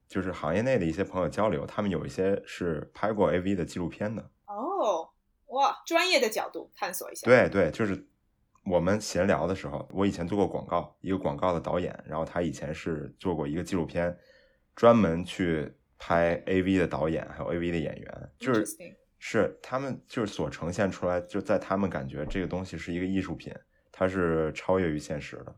[0.06, 4.22] 就是行业内的一些朋友交流，他们有一些是拍过 AV 的纪录片的。
[4.46, 5.10] 哦，
[5.46, 7.26] 哇，专业的角度探索一下。
[7.26, 8.06] 对对，就是
[8.66, 14.16] 我们闲聊的时候，我以前做过广告，一个广告的导演，然后他以前是做过一个纪录片，
[14.74, 18.64] 专门去拍 AV 的导演，还有 AV 的演员，就是。
[19.18, 23.52] 是他们就是所呈现出来，就在他们感觉这个东西是一个艺术品，
[23.90, 25.56] 它是超越于现实的，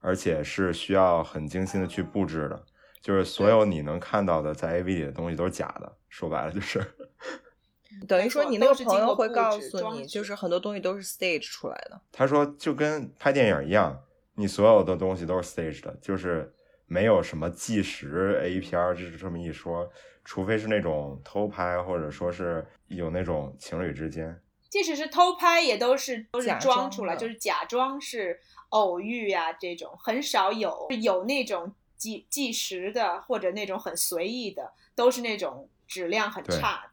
[0.00, 2.64] 而且是需要很精心的去布置的。
[3.00, 6.78] 就是所有你能看到的在 AV 里的东西都是假的，说白了就是。
[8.06, 12.00] 等于说你那个朋友会告诉你，就是很多东西都是 stage 出来的。
[12.12, 13.98] 他说就跟拍电影一样，
[14.34, 16.52] 你所有的东西都是 stage 的，就是
[16.86, 19.90] 没有什么计时 A P R，就是这么一说，
[20.24, 24.40] 除非是那种偷拍，或者说是有那种情侣之间。
[24.68, 36.87] 即使是偷拍，也都是都是假装出来，就是假装是偶遇呀、这种很少有有那种计计时的或者那种很随意的，都是那种质量很差的，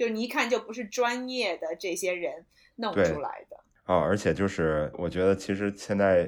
[0.00, 3.56] 就是你一看就不是专业的这些人弄出来的。
[3.84, 6.26] 哦，而且就是我觉得其实现在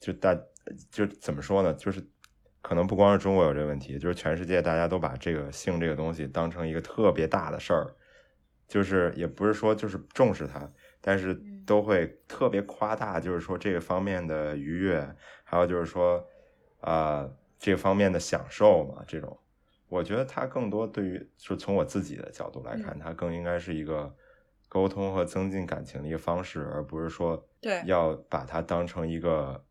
[0.00, 0.36] 就大
[0.90, 2.04] 就怎么说呢，就是
[2.60, 7.94] 可能不光是中国有这个问题，就是全世界大家都把这个性这个东西当成一个特别大的事儿，
[8.66, 10.68] 就是也不是说就是重视它，
[11.00, 15.08] 但是嗯都会特别夸大，就是说这个方面的愉悦，
[15.44, 16.26] 还有就是说
[16.80, 19.38] 啊、这个方面的享受嘛，这种。
[19.88, 24.14] 我觉得它更多对于，就从我自己的角度来看，它更应该是一个
[24.68, 29.64] 沟通和增进感情的一个方式，而不是说对要把它当成一个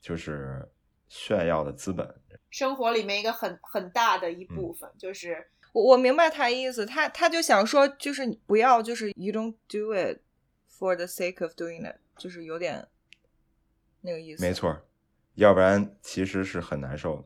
[0.00, 0.68] 就是
[1.08, 2.14] 炫耀的资本。
[2.50, 10.20] 生活里面一个很很大的嗯一部分，就是我我明白他意思，他他就想说，就是不要，就是 you don't do it
[10.70, 12.86] for the sake of doing it，就是有点
[14.02, 14.42] 那个意思。
[14.42, 14.78] 没，错，
[15.34, 17.24] 要不然其实是很难受的。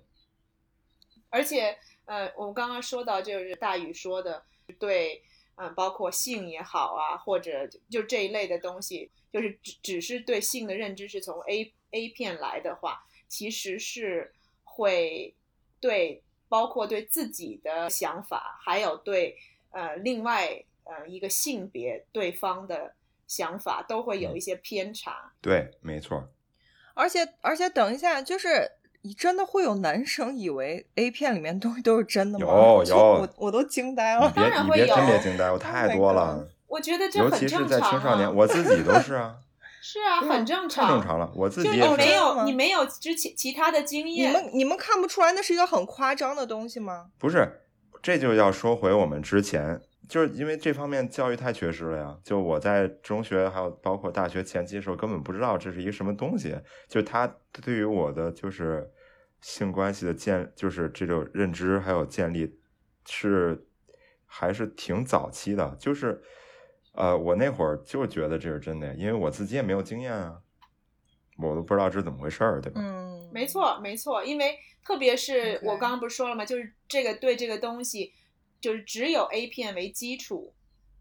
[1.31, 4.43] 而且，呃，我们刚刚说到，就是大宇说的，
[4.79, 5.23] 对，
[5.57, 14.33] 嗯、包括性也好啊，或者就就这一类的东西，就是只只是对性的认知是从 A A 片来的话，其实是
[14.65, 15.35] 会
[15.81, 19.37] 对包括对自己的想法，还有对
[19.71, 22.95] 呃另外呃一个性别对方的
[23.27, 25.33] 想法，都会有一些偏差。
[25.43, 26.31] 对，没错，
[26.95, 28.71] 而且而且等一下，就是
[29.09, 32.45] 你真的会有男生以为 A 片里面东西都是真的吗？
[32.85, 34.21] 有有我我都惊呆了。
[34.21, 39.37] 别你别当然会有真别惊呆，我 Oh 太多 God 了，我觉得这尤很正其是在青常少年，啊，我自己都是啊，
[39.81, 41.89] 是啊，很正常太常，正常了，我自己也是。
[41.89, 47.07] 你没有你没有之前其他的经验你，们你们看不出来那是一个很夸张的东西吗？
[47.19, 47.63] 不是，
[48.03, 52.15] 这就要说回我们之前，就是因为这方面教育太缺失了呀。
[52.23, 56.55] 就我在中学还有包括大学前期的时候，根本不知道这是一个什么东西。
[56.87, 57.27] 就他
[57.65, 58.87] 对于我的就是
[59.41, 62.59] 性关系的建，就是这种认知还有建立，
[63.07, 63.67] 是
[64.27, 65.77] 还是挺早期的。
[65.79, 66.23] 就是
[66.93, 70.41] 呃，我那会儿就觉得这是真的，因为我自己也没有经验啊，
[71.39, 72.81] 我都不知道这是怎么回事儿，对吧？
[72.83, 73.47] 嗯，没。
[73.47, 76.45] 错，没错，因为特别是我刚刚不是说了吗？
[76.45, 78.13] 就是这个对这个东西，
[78.61, 80.53] 就是只有 A 片为基础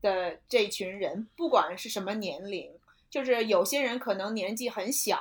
[0.02, 2.72] 的这群人，不管是什么年龄，
[3.10, 5.20] 就是有些人可能年纪很小，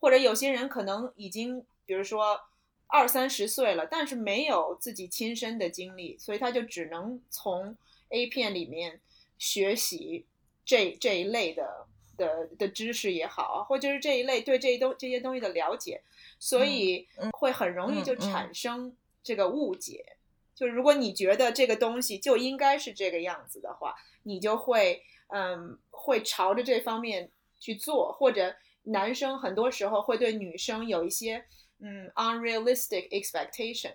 [0.00, 2.40] 或者有些人可能已经，比如说
[2.86, 7.76] 二三十岁了，但是没有自己亲身的经历，所以他就只能从
[8.10, 9.00] A 片里面
[9.38, 10.24] 学习
[10.64, 16.00] 这这一类的的的知识也好，或者是这一类对这一东这些东西的了解，
[16.38, 17.28] 所以嗯。
[17.32, 20.16] 会很容易就产生这个误解。
[20.54, 31.46] 就如果你觉得这个东西就应该是这个样子的话，你就会嗯会朝着这方面去做，或者男生很多时候会对女生有一些
[31.80, 33.94] 嗯 unrealistic expectation，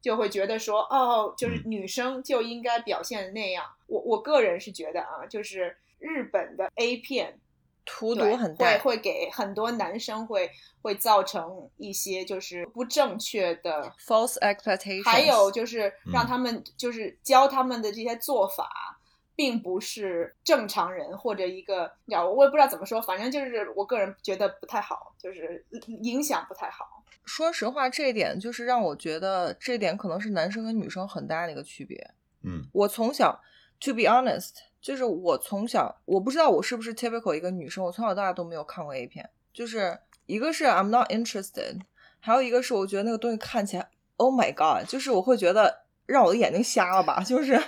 [0.00, 3.64] 就会觉得说哦，就是嗯女生就应该表现那样。
[3.86, 7.38] 我我个人是觉得啊，就是日本的 A 片
[7.84, 8.78] 荼对毒很大会。
[8.78, 10.50] 会给很多男生会
[10.82, 18.95] 会造成一些就是不正确的 false expectations，还有就是让嗯他们就是教他们的这些做法，
[19.36, 25.64] 并不是正常人或者一个，你知道，我也不知道怎么说，反正就是我个人觉得不太好，就是
[26.02, 27.04] 影响不太好。
[27.24, 32.10] 说实话，这一点就是让我觉得这一点可能是男生跟女生很大的一个区别。
[32.42, 33.40] 嗯我从小
[33.80, 39.28] ，to be honest，就是我从小，我不知道我是不是 typical 一个女生，我从小到大都没有看过 A 片。
[39.52, 41.80] 就是一个是 I'm not interested，
[42.20, 47.60] 还有一个是我觉得那个东西看起来，Oh my God，就是我会觉得让我的眼睛瞎了吧，就是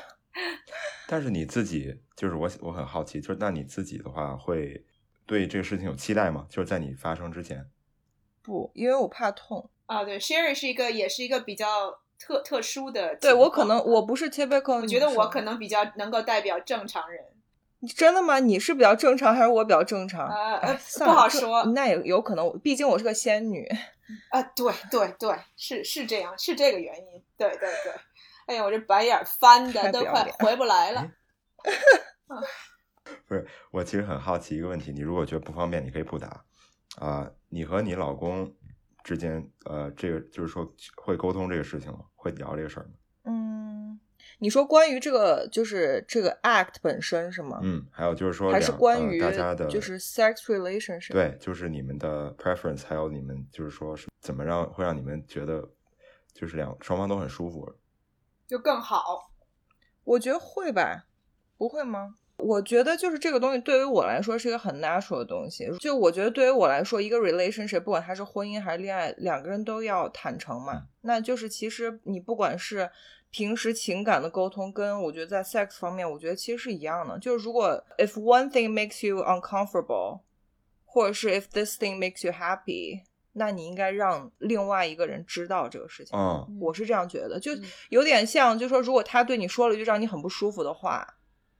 [1.10, 4.84] 但是你自己就是我，我很好奇，就是那你自己的话，会
[5.24, 6.46] 对这个事情有期待吗？
[6.50, 7.66] 就是在你发生之前，
[8.42, 9.70] 不，因为我怕痛。
[9.86, 13.16] 啊，对，Sherry 是一个，也是一个比较特特殊的。
[13.16, 17.24] 对我可能我不是 typical，我觉得我可能比较能够代表正常人。
[17.96, 18.38] 真的吗？
[18.38, 20.28] 你是比较正常，还是我比较正常？
[20.28, 21.64] 呃，不好说。
[21.66, 23.66] 那也有可能，毕竟我是个仙女。
[24.28, 27.22] 啊，对对对，是是这样，是这个原因。
[27.38, 27.92] 对对对。
[28.48, 31.06] 哎呀，我这白眼翻的都快回不来了。
[33.26, 36.44] 不是，我其实很好奇一个问题，你如果觉得不方便，你可以不答。
[36.96, 38.54] 啊，你和你老公
[39.04, 42.06] 之间，呃，这个就是说会沟通这个事情吗？
[42.14, 42.90] 会聊这个事儿吗？
[43.24, 44.00] 嗯，
[44.38, 47.60] 你说关于这个，就是这个 act 本身是吗？
[47.62, 51.12] 嗯，还有就是说，还是关于大家的，就是 sex relationship。
[51.12, 55.68] 对，就是你们的 preference，还有你们就是说是怎么让会让你们觉得
[56.32, 57.70] 就是两双方都很舒服。
[58.48, 59.30] 就更好，
[60.04, 61.04] 我觉得会吧，
[61.58, 62.14] 不会吗？
[62.38, 65.68] 我觉得就是这个东西对于我来说是一个很 natural 的东西。
[65.78, 70.84] 就我觉得对于我来说，一个 relationship 不管它是婚姻还是恋爱，两个人都要坦诚嘛。
[71.02, 72.88] 那就是其实你不管是
[73.30, 77.18] 平时情感的沟通，跟我觉得在 sex 方面，我觉得其实是一样的。
[77.18, 80.20] 就是如果 if one thing makes you uncomfortable，
[80.86, 83.02] 或者是 if this thing makes you happy。
[83.38, 86.18] 那你应该让另外一个人知道这个事情。
[86.18, 87.52] 嗯，我是这样觉得，就
[87.88, 91.06] 有点像，就说如果他对你说了一句让你很不舒服的话，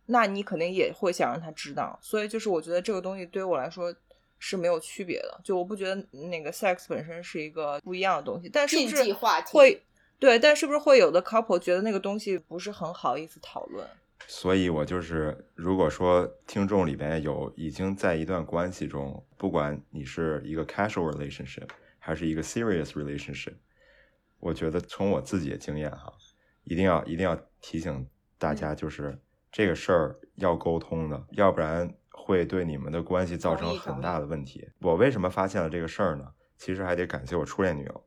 [0.07, 1.99] 那你肯定也会想让他知道。
[2.03, 3.95] 所以就是我觉得这个东西对于我来说
[4.38, 5.41] 是没有区别的。
[5.45, 5.95] 就我不觉得
[6.29, 9.12] 那个 sex 本身是一个不一样的东西，但是不是
[9.53, 9.83] 会
[10.19, 10.38] 对？
[10.38, 13.87] 但是不是会有的 couple 觉得那个东西不是很好意思讨论？
[14.27, 23.55] 所以，我就是，如果说听众里边有已经在一段关系中，不管你是一个 casual relationship 还是一个 serious relationship，
[24.39, 26.13] 我觉得从我自己的经验哈，
[26.65, 29.19] 一定要一定要提醒大家，就是
[29.51, 34.69] 这个事儿要沟通的，要不然会对你们的关系造成很大的问题。
[34.81, 36.35] 我为什么发现了这个事儿呢？
[36.59, 38.05] 其实还得感谢我初恋女友，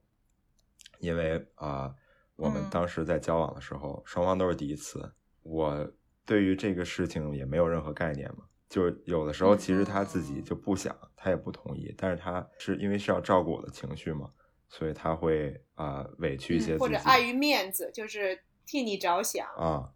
[1.00, 1.96] 因为啊，
[2.36, 5.92] 我们当时在交往的时候，双方都是第一次，我。
[6.26, 14.30] 对于这个事情也没有任何概念嘛，就有的时候其实他自己就不想，他也不同意，但是他是因为是要照顾我的情绪嘛，
[14.70, 19.92] 所以他会啊委屈一些，或者碍于面子，就是替你着想啊。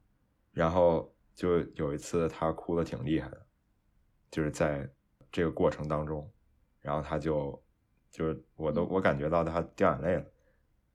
[0.51, 3.45] 然后就有一次他哭的挺厉害的，
[4.31, 4.89] 就是在
[5.31, 6.29] 这个过程当中，
[6.79, 7.61] 然后他就
[8.09, 10.25] 就是我都我感觉到他掉眼泪了，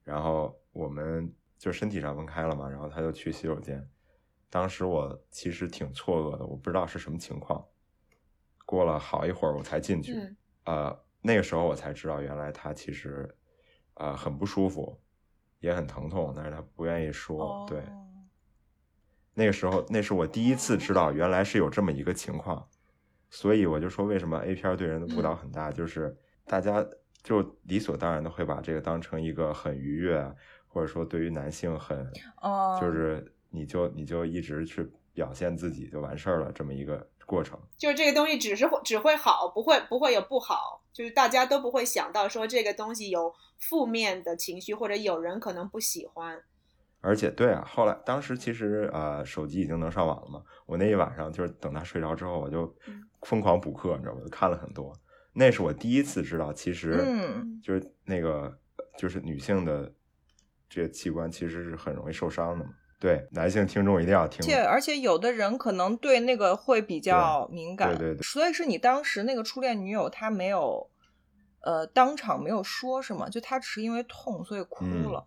[0.03, 3.87] 然后我们就身体上分开了嘛，然后他就去洗手间。
[4.51, 7.65] 当时我其实挺错愕的，我不知道是什么情况。
[8.65, 10.13] 过了好一会儿，我才进去。
[10.65, 13.33] 呃，那个时候我才知道，原来他其实
[13.93, 14.99] 呃很不舒服，
[15.61, 17.65] 也很疼痛，但是他不愿意说。
[17.65, 17.81] 对，
[19.33, 22.67] 那个时候那是我第一次知道，原来是有这么一个情况。
[23.29, 25.71] 所以我就说，为什么 A 片对人的误导很大？
[25.71, 26.85] 就是大家
[27.23, 30.21] 就理所当然的会把这个当成一个很愉悦，
[30.67, 32.05] 或者说对于男性很
[32.81, 33.33] 就是。
[33.51, 37.59] 你就你就一直去表现自己就完事儿了，这么一个过程。
[37.77, 40.81] 就是这个东西只是只会好，不会不会有不好。
[40.93, 46.41] 就是大家都不会想到说这个东西有负面的情绪，或者有人可能不喜欢。
[46.99, 52.75] 而且对啊，后来当时其实呃手机已经能上网了嘛，我那一晚上就是等他睡着之后，我就
[53.21, 54.21] 疯狂补课，你知道吗？
[54.29, 54.93] 看了很多。
[55.33, 57.03] 那是我第一次知道，其实
[57.63, 58.55] 就是那个
[58.97, 59.91] 就是女性的
[60.69, 62.71] 这个器官其实是很容易受伤的嘛。
[63.01, 64.41] 对，男性听众一定要听。
[64.41, 67.89] 而且，而且有的人可能对那个会比较敏感。
[67.89, 68.21] 对对对。
[68.21, 70.87] 所以是你当时那个初恋女友，她没有，
[71.61, 73.27] 呃，当场没有说什么？
[73.27, 75.25] 就她只是因为痛，所以哭了。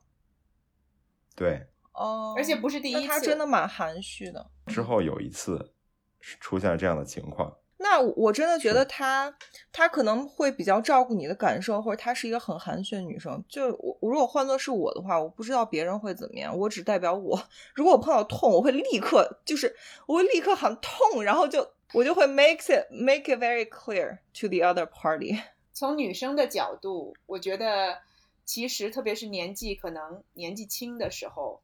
[1.35, 1.67] 对。
[1.95, 2.35] 哦。
[2.37, 3.09] 而且不是第一次。
[3.09, 4.49] 她真的蛮含蓄的。
[4.69, 5.75] 之后有一次，
[6.21, 7.53] 出现了这样的情况。
[7.85, 9.37] 那我真的觉得她，
[9.71, 13.45] 她可能会比较照顾你的感受，或者她是一个很含蓄的女生。
[13.47, 17.39] 就我，如果换作是我的话，我不知道别人会怎么样，我只代表我。
[17.77, 25.39] 如果我碰到痛，我会立刻就是我会立刻喊痛，然后就我就会 make it make it very clear to the other party。
[25.75, 27.99] 从女生的角度，我觉得
[28.47, 31.61] 其实特别是年纪可能年纪轻的时候，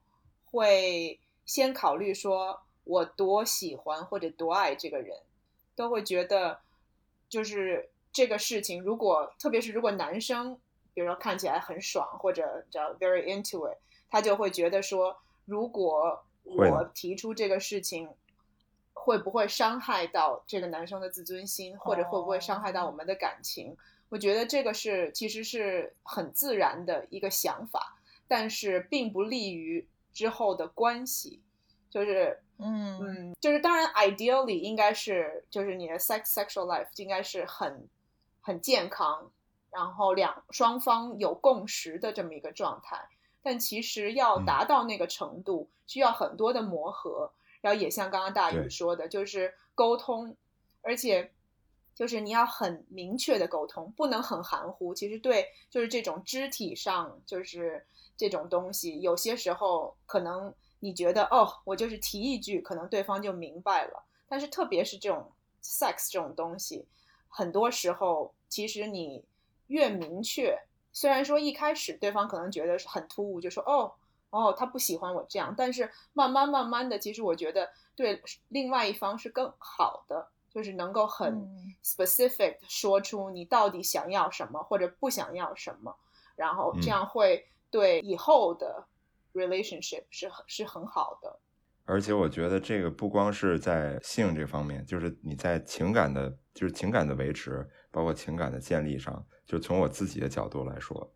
[0.51, 5.17] 会先考虑说我多喜欢或者多爱这个人。
[5.81, 6.61] 都会觉得，
[7.27, 10.61] 就是这个事情，如果特别是如果男生，
[10.93, 13.79] 比如说看起来很爽，或者叫 very into it，
[14.11, 15.17] 他就会觉得说，
[15.47, 18.11] 如果我提出这个事情，
[18.93, 23.75] 会不会伤害到这个男生的自尊心，或者会不会伤害到我们的感情？
[24.11, 27.97] 我觉得这个是其实是很自然的一个想法，
[28.29, 31.41] 但是并不利于之后的关系，
[31.89, 32.39] 就是。
[32.63, 37.89] 嗯嗯，就是当然，ideally 应该是就是你的 sex sexual life 应该是很
[38.41, 39.31] 很健康，
[39.71, 43.09] 然后两双方有共识的这么一个状态。
[43.43, 47.33] 但其实要嗯达到那个程度，需要很多的磨合，
[47.63, 50.37] 然后也像刚刚大对宇说的，就是沟通，
[50.83, 51.33] 而且
[51.95, 54.95] 就是你要很明确的沟通，不能很含糊。
[54.95, 64.05] 其实对，就是这种肢体上，就是这种东西，有些时候可能你觉得哦，我就是提一句，可能对方就明白了。
[64.29, 65.31] 但是特别是这种
[65.63, 66.87] sex 这种东西，
[67.29, 69.25] 很多时候其实你
[69.69, 70.59] 越明确，
[70.93, 73.93] 虽然说一开始对方可能觉得很突兀，就说哦
[74.31, 85.95] 哦他不喜欢我这样，但是慢慢慢慢的，其实我觉得对另外一方是更好的，就是能够很嗯 specific 说出你到底想要什么或者不想要什么，
[86.37, 88.85] 然后嗯这样会对以后的
[89.33, 91.41] relationship 是很是很好的。
[91.85, 101.13] 而且我觉得这个不光是在性这方面，就是你在情感的，就是情感的维持，包括情感的建立上，就从我自己的角度来说，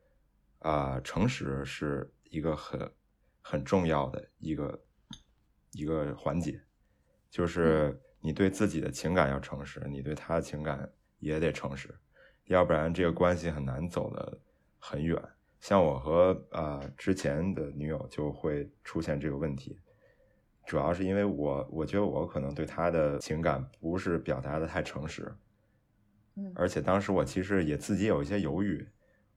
[0.60, 2.92] 啊、诚实是一个很
[3.40, 4.84] 很重要的一个
[5.72, 6.60] 一个环节，
[7.30, 10.90] 就是你对自己的情感要诚实，你对他的情感
[11.20, 11.96] 也得诚实，
[12.46, 14.40] 要不然这个关系很难走得
[14.80, 15.22] 很远。
[15.64, 19.80] 像我和啊、呃之前的女友就会出现这个问题，
[20.66, 25.34] 主要是因为我我觉得我可能对她的情感不是表达的太诚实，
[26.36, 28.86] 嗯而且当时我其实也自己有一些犹豫，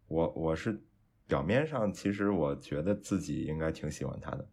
[0.09, 0.83] 我我是
[1.27, 4.45] 表面上其实我觉得自己应该挺喜欢她的。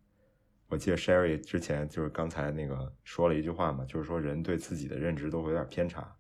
[0.69, 6.17] 我记得 Sherry 之前就是刚才那个说了一句话嘛，就是说人对自己的认知都会有点偏差。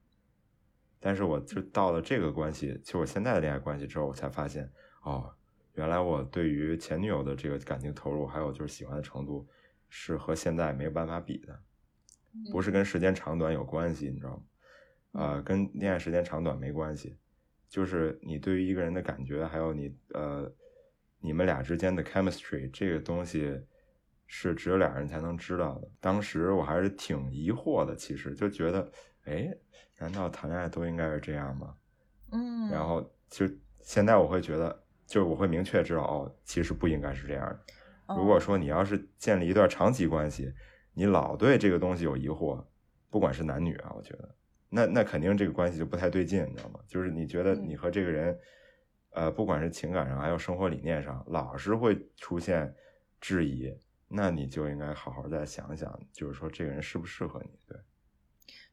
[0.98, 4.68] 但是我就到了这个关系，就我现在的恋爱关系之后，我才发现，
[5.02, 5.32] 哦，
[5.74, 9.46] 原来我对于前女友的这个感情投入，还有就是喜欢的程度，
[9.88, 11.58] 是和现在没有办法比的，
[12.50, 14.42] 不是跟时间长短有关系，你知道吗？
[15.12, 17.16] 呃，跟恋爱时间长短没关系，
[17.68, 20.52] 就是你对于一个人的感觉，还有你呃，
[21.20, 23.60] 你们俩之间的 chemistry 这个东西，
[24.26, 25.88] 是只有俩人才能知道的。
[26.00, 28.90] 当时我还是挺疑惑的，其实就觉得，
[29.24, 29.56] 哎，
[29.98, 31.76] 难道谈恋爱都应该是这样吗？
[32.32, 33.48] 嗯，然后就
[33.80, 37.60] 现在我会觉得，就是我会明确知道，哦，其实不应该是这样
[38.08, 40.52] 如果说你要是建立一段长期关系，
[40.92, 42.64] 你老对这个东西有疑惑，
[43.10, 44.34] 不管是男女啊，我觉得
[44.68, 46.80] 那那肯定这个关系就不太对劲，你知道吗？
[46.86, 48.38] 就是你觉得嗯你和这个人，
[49.10, 52.74] 呃，不管是情感上还有生活理念上，老是会出现
[53.20, 53.74] 质疑，
[54.08, 57.78] 那你就应该好好再想想，就是说这个人适不适合你，对。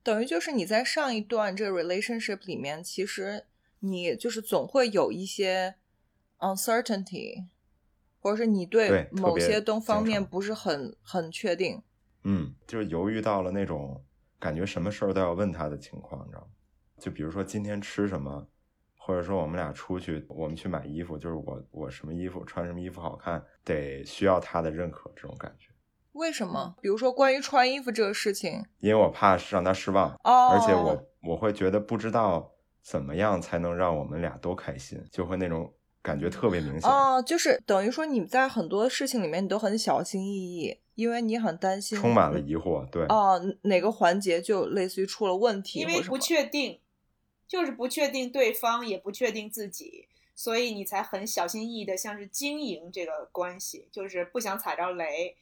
[0.04, 3.46] 等于就是你在上一段这个 relationship 里面，其实
[3.80, 5.76] 你就是总会有一些
[6.42, 7.48] uncertainty，
[8.20, 11.82] 或者是你对某些东方面不是很很确定。
[12.24, 14.04] 嗯，就是犹豫到了那种
[14.38, 16.48] 感觉什么事儿都要问他的情况，你知道吗？
[17.00, 18.48] 就比如说今天吃什么，
[18.96, 25.72] 或者说我们俩出去，我们去买衣服，就是我我什么衣服穿什么衣服好看，得需要他的认可，这种感觉，
[26.12, 26.76] 为什么？
[26.80, 32.52] 比如说关于穿衣服这个事情，因为我怕让他失望，哦，而且我我会觉得不知道
[32.84, 36.90] 怎么样才能让我们俩都开心，就会那种感觉特别明显。
[36.90, 46.80] 哦，就是等于说你在很多事情里面你都很小心翼翼，因为你很担心充满了疑惑，对，哦哪个环节就类似于出了问题，因为不确定，
[47.48, 55.36] 就是不确定对方，也不确定自己，所以你才很小心翼翼的，像是经营这个关系，就是不想踩着雷，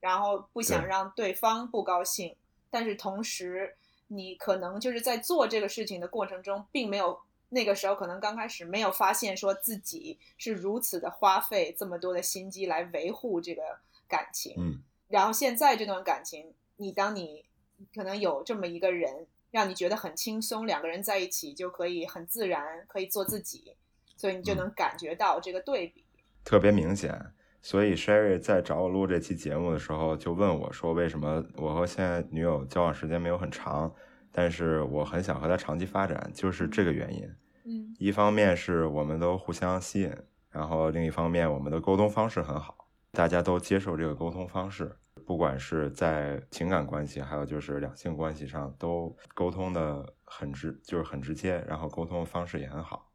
[0.00, 2.36] 然后不想让对方不高兴，
[2.70, 3.74] 但是同时
[4.06, 7.18] 你可能就是在做这个事情的过程中，并没有
[7.56, 13.62] 那个时候可能刚开始没有发现说自己是如此的花费这么多的心机来维护这个
[14.06, 17.46] 感情，嗯，然后现在这段感情，你当你
[17.94, 23.74] 可能有这么一个人，让你觉得很轻松，两个人在一起就可以很自然，可以做自己，
[24.18, 26.04] 所以你就嗯能感觉到这个对比。
[26.44, 27.32] 特别明显。
[27.62, 33.92] 所以 Sherry 在找我录这期节目的时候，就问我说：“为什么我和现在女友交往时间没有很长，
[34.30, 36.30] 但是我很想和她长期发展？
[36.32, 37.28] 就是这个原因。
[37.66, 40.16] 嗯一方面是我们都互相吸引，
[40.50, 44.96] 然后另一方面我们的沟通方式很好，大家都接受这个沟通方式，
[45.26, 53.10] 不管是在情感关系，还有就是两性关系上，都沟通的很直，就是很直接，然后沟通方式也很好。”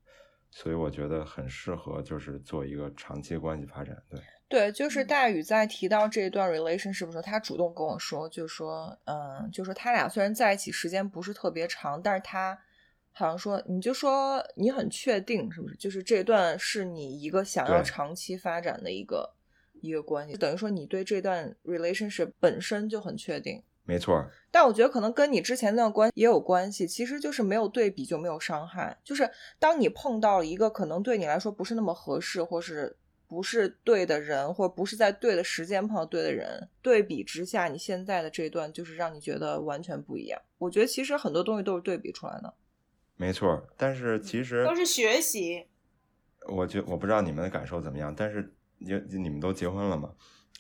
[0.54, 3.96] 所以我觉得很适合，就是做一个长期关系发展。
[4.10, 12.60] 对，对，就是嗯大宇在提到这一段 relationship 的时候，他主动跟我说，就说，嗯，就说他俩虽然在一起时间不是特别长，但是他
[13.14, 15.76] 好像说，你就说你很确定是不是？
[15.76, 19.34] 就是这段是你一个想要长期发展的一个
[19.82, 23.62] 一个关系，等于说你对这段 relationship 本身就很确定。
[23.84, 28.98] 没错，但我觉得可能跟你之前那段关系也有关系，其实就是没有对比就没有伤害。
[29.04, 32.96] 就是当你碰到了一个可能对你来说不是那么合适，或是
[33.28, 40.40] 不是对的人，或者不是在对的时间碰到对的人，对比之下，你现在的这段就是让你觉得完全不一样。
[40.60, 42.54] 我觉得其实很多东西都是对比出来的。
[43.22, 43.64] 没错。
[43.78, 45.68] 但是其实都是学习。
[46.48, 50.12] 我觉我不知道你们的感受怎么样，但是你你们都结婚了吗？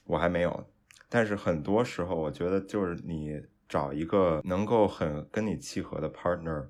[0.06, 0.70] 我还没有。
[1.10, 6.68] 但是很多时候，我觉得就是你找一个能够很跟你契合的 partner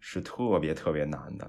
[0.00, 1.48] 是特别特别难的。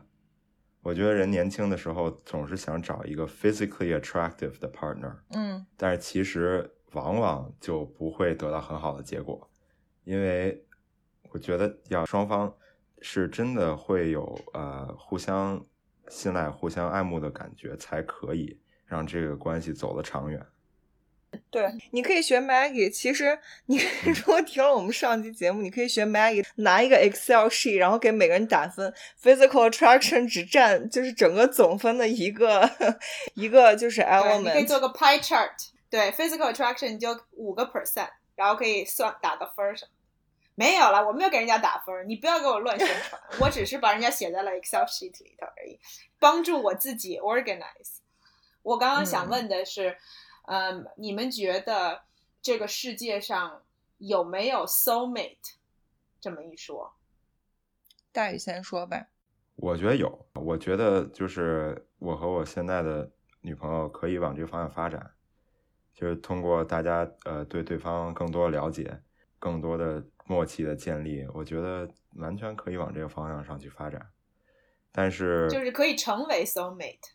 [0.83, 9.49] 我觉得人年轻的时候总是想找一个 physically attractive 的 partner，嗯，但是其实往往就不会得到很好的结果，
[10.03, 10.63] 因为
[11.31, 12.53] 我觉得要双方
[13.01, 15.65] 是真的会有呃互相
[16.07, 20.45] 信赖、互相爱慕的感觉，才可以让这个关系走得长远。
[21.49, 22.89] 对，你可以学 Maggie。
[22.89, 28.93] 其实你 如果听了我们上期节目，你可以学 Maggie，拿一个 Excel sheet，然后给每个人打分。
[29.21, 32.69] Physical attraction 只占就是整个总分的一个
[33.35, 34.39] 一个就是 element。
[34.39, 35.51] 你可以做个 pie chart。
[35.89, 39.91] 对，physical attraction 你就五个 percent，然后可以算打个分儿什么。
[40.61, 43.19] 没有了，我没有给人家打分，你不要给我乱宣传。
[43.39, 45.79] 我只是把人家写在了 Excel sheet 里头而已，
[46.19, 47.97] 帮助我自己 organize。
[48.61, 49.97] 我刚刚想问的是。
[50.45, 52.01] 嗯，你们觉得
[52.41, 53.61] 这个世界上
[53.99, 55.53] 有没有 soul mate
[56.19, 56.93] 这么一说？
[58.11, 59.07] 大宇先说呗。
[59.55, 63.09] 我觉得有，我觉得就是我和我现在的
[63.41, 65.11] 女朋友可以往这个方向发展，
[65.93, 68.99] 就是通过大家呃对对方更多的了解，
[69.37, 74.09] 更多的默契的建立，我觉得完全可以往这个方向上去发展。
[74.91, 77.13] 但是就是可以成为 soul mate。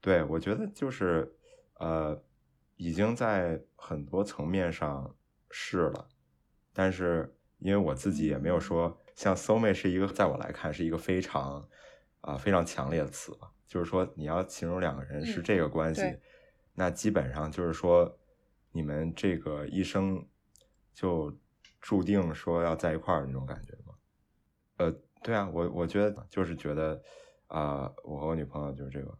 [0.00, 1.34] 对，我觉得就是
[1.74, 2.22] 呃。
[2.78, 5.14] 已经在很多层面上
[5.50, 6.08] 试了，
[6.72, 11.68] 但是因为我自己也没有说像 soulmate 是一个，在我来看是一个非常
[12.22, 13.52] 啊非常强烈的词吧。
[13.68, 16.02] 就是说你要形容两个人是这个关系，
[16.74, 18.18] 那基本上就是说
[18.72, 20.26] 你们这个一生
[20.92, 21.38] 就
[21.82, 23.94] 注定说要在一块儿那种感觉吗？
[24.78, 27.02] 呃，对啊，我我觉得就是觉得
[27.48, 29.18] 啊，我和我女朋友就是这个。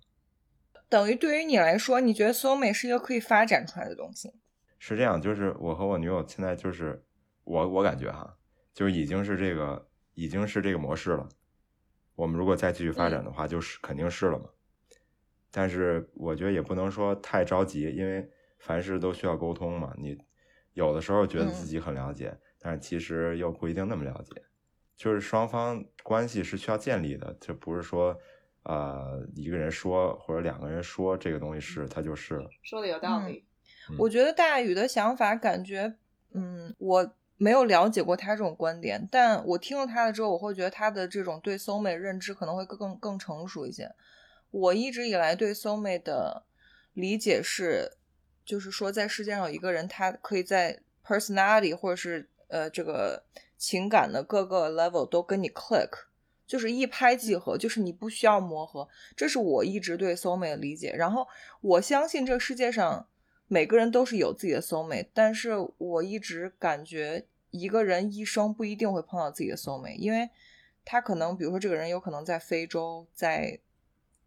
[0.88, 4.32] 等于对于你来说，你觉得 soul mate 是一个可以发展出来的东西？
[4.78, 7.04] 是这样，就是我和我女友现在就是
[7.44, 8.36] 我我感觉哈，
[8.72, 11.28] 就已经是这个已经是这个模式了。
[12.14, 14.46] 我们如果再继续发展的话，就是肯定是了嘛。
[15.50, 19.94] 但是我觉得也不能说太着急，因为凡事都需要沟通嘛。
[19.98, 20.18] 你
[20.74, 24.42] 有的时候觉得自己很了解，但是其实又不一定那么了解。
[24.96, 28.16] 就是双方关系是需要建立的，这不是说。
[28.64, 33.44] 呃，一个人说或者两个人说这个东西是，他就是说的有道理。
[33.98, 35.92] 我觉得大宇的想法感觉，
[36.30, 43.90] 嗯，我没有了解过他这种观点，但我听了他的之后，我会觉得他的这种对 soul mate 认知可能会更更成熟一些。
[44.52, 46.44] 我一直以来对 soul mate 的
[46.92, 47.90] 理解是，
[48.44, 53.24] 就是说在世界上有一个人，他可以在 personality 或者是呃这个
[53.58, 55.90] 情感的各个 level 都跟你 click。
[56.44, 58.86] 就是一拍即合，就是你不需要磨合，
[59.16, 60.92] 这是我一直对 soul mate 的理解。
[60.94, 61.26] 然后
[61.62, 63.08] 我相信这个世界上
[63.48, 70.28] 每个人都是有自己的 soul mate，但是我一直感觉一个人一生不一定会碰到自己的 soul mate，因为
[70.84, 73.58] 他可能，比如说这个人有可能在非洲，在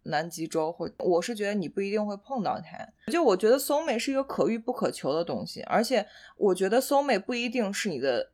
[0.05, 3.11] 南极洲，或我是觉得你不一定会碰到他。
[3.11, 6.05] 就我觉得 soul mate 是一个可遇不可求的东西，而且
[6.37, 8.31] 我觉得 soul mate 不一定是你的。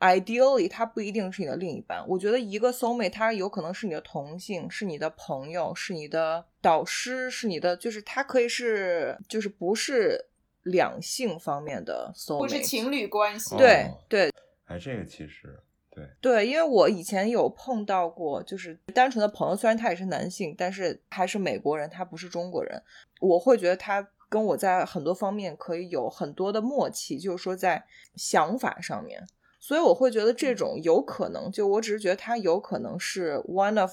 [0.00, 2.04] Ideally，他不一定是你的另一半。
[2.06, 10.26] 我觉得一个 soulmate，他有可能是你的同性，是你的朋友，是你的导师，是你的，就是他可以是，就是不是
[10.64, 13.56] 两性方面的 soulmate，不是情侣关系。
[13.56, 14.30] 对对，
[14.66, 15.58] 哎，这个其实
[15.94, 22.82] 对对，因为我以前有碰到过，就是单纯的朋友，虽然他也是男性，但是还是美国人，他不是中国人。
[23.20, 27.84] 我会觉得他跟我在很多方面可以有很多的默契，就是说在
[28.16, 29.24] 想法上面。
[29.60, 33.92] 所以我会觉得这种有可能，就我只是觉得他有可能是 one of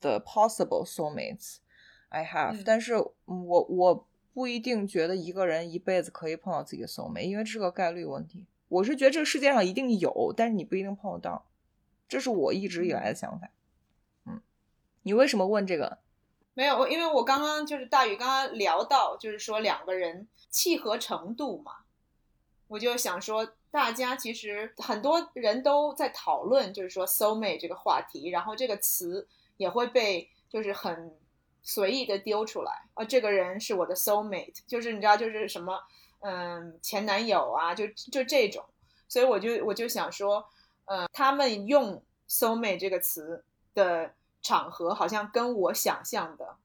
[0.00, 1.58] the possible soulmates
[2.08, 8.46] I have，但是我我不一定觉得一个人一辈子可以碰到自己的 soulmate，因为这是个概率问题。
[8.72, 11.46] 我是觉得这个世界上一定有，但是你不一定碰得到，
[12.08, 13.48] 这是我一直以来的想法。
[14.26, 14.40] 嗯，
[15.02, 15.98] 你为什么问这个？
[16.54, 21.84] 没有，因为我刚刚就是大宇刚刚聊到，就是说两个人契合程度嘛，
[22.68, 23.52] 我就想说。
[23.72, 31.16] 大家其实很多人都在讨论，就是说 “soul mate” 这个话题，然后这个词也会被就是很
[31.62, 35.80] 随意的丢出来啊，这个人是我的 soul mate，就是你知道就是什么
[36.22, 38.64] 嗯前男友啊，就就这种，
[39.08, 40.44] 所以我就我就想说，
[40.86, 43.44] 呃，他们用 soul mate 这个词
[43.74, 46.56] 的场合好像跟我想象的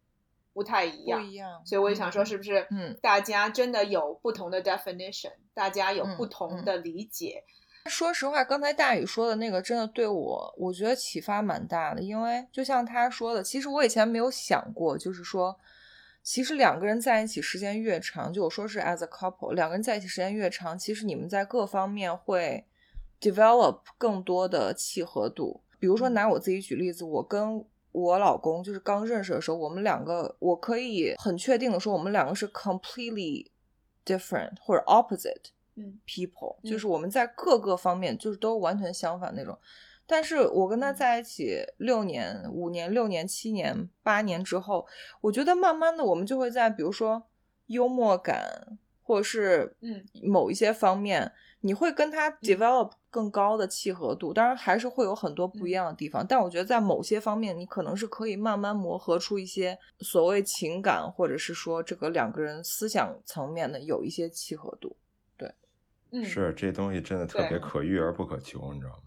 [0.54, 1.62] 不太一样，不一样。
[1.66, 7.44] 所以我就想说，是不是嗯，大家真的有不同的 definition，大家有嗯不同的理解，
[7.86, 12.02] 说实话，刚才大宇说的那个真的对我，我觉得启发蛮大的。
[12.02, 15.58] 因为就像他说的，其实我以前没有想过，就是说，
[16.28, 22.66] 其实两个人在一起时间越长，就我说是 as a couple，两个人在一起时间越长，其实你们在各方面会
[23.22, 25.62] develop 更多的契合度。
[25.80, 33.48] 比如说拿我自己举例子，我跟我老公就是刚认识的时候，我们两个我可以很确定的说，我们两个是 completely
[34.06, 35.52] different 或者 opposite。
[35.76, 39.58] 嗯 people，嗯就是我们在各个方面就是都完全相反那种。
[40.08, 40.96] 但是我跟他嗯。
[40.96, 44.88] 在一起六年、五年、六年、七年、八年之后，
[45.22, 47.28] 我觉得慢慢的我们就会在比如说
[47.68, 50.04] 幽默感或者是嗯。
[50.24, 51.32] 某一些方面，
[51.62, 54.34] 你会跟他 develop 更高的契合度。
[54.34, 55.74] 当然还是会有很多不一嗯。
[55.74, 64.96] 样的地方，但我觉得在某些方面，你可能是可以慢慢磨合出一些所谓情感，或者是说这个两个人思想层面的有一些契合度。
[66.10, 69.07] 嗯，是这东西真的特别可遇而不可求，你知道吗？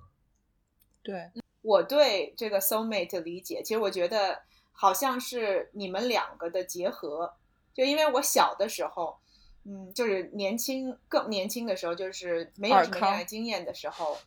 [1.02, 1.30] 对，
[1.62, 4.42] 我对这个 soul mate 的理解，其实我觉得
[4.72, 7.34] 好像是你们两个的结合。
[7.72, 9.18] 就因为我小的时候，
[9.64, 14.18] 嗯，就是年轻更年轻的时候，就是没有什么恋爱经验的时候，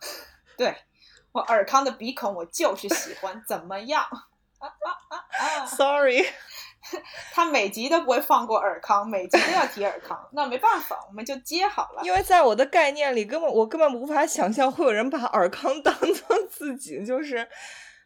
[0.56, 0.74] 对
[1.32, 4.02] 我尔康的鼻孔我就是喜欢，怎么样？
[4.62, 5.16] 啊啊啊
[5.60, 6.24] 啊！Sorry，
[7.32, 12.02] 他每集都不会放过尔康，每集都要提尔康，那没办法，我们就接好了。
[12.04, 17.48] 因为在我的概念里，根本我根本无法想象会有人把尔康当做自己就是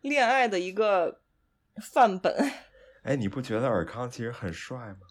[0.03, 1.21] 恋爱的一个
[1.81, 2.53] 范本。
[3.03, 5.07] 哎，你不觉得尔康其实很帅吗？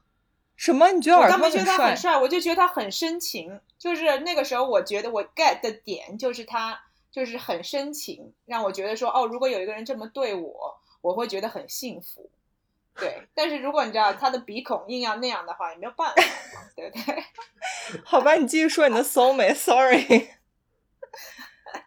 [0.56, 0.92] 什么？
[0.92, 1.98] 你觉得尔康我倒没觉得他很？
[1.98, 3.60] 帅，我就觉得他很深情。
[3.78, 6.80] 就是那个时候，我觉得我 get 的点就是他
[7.12, 12.30] 就是很深情，让我觉得说，哦，如果有一个人这么对我，我会觉得很幸福。
[12.98, 16.24] 对，但是如果你知道他的鼻孔硬要那样的话，也没有办法，
[16.76, 17.24] 对不对？
[18.06, 19.54] 好吧，你继续说你的 soul mate。
[19.56, 20.30] Sorry，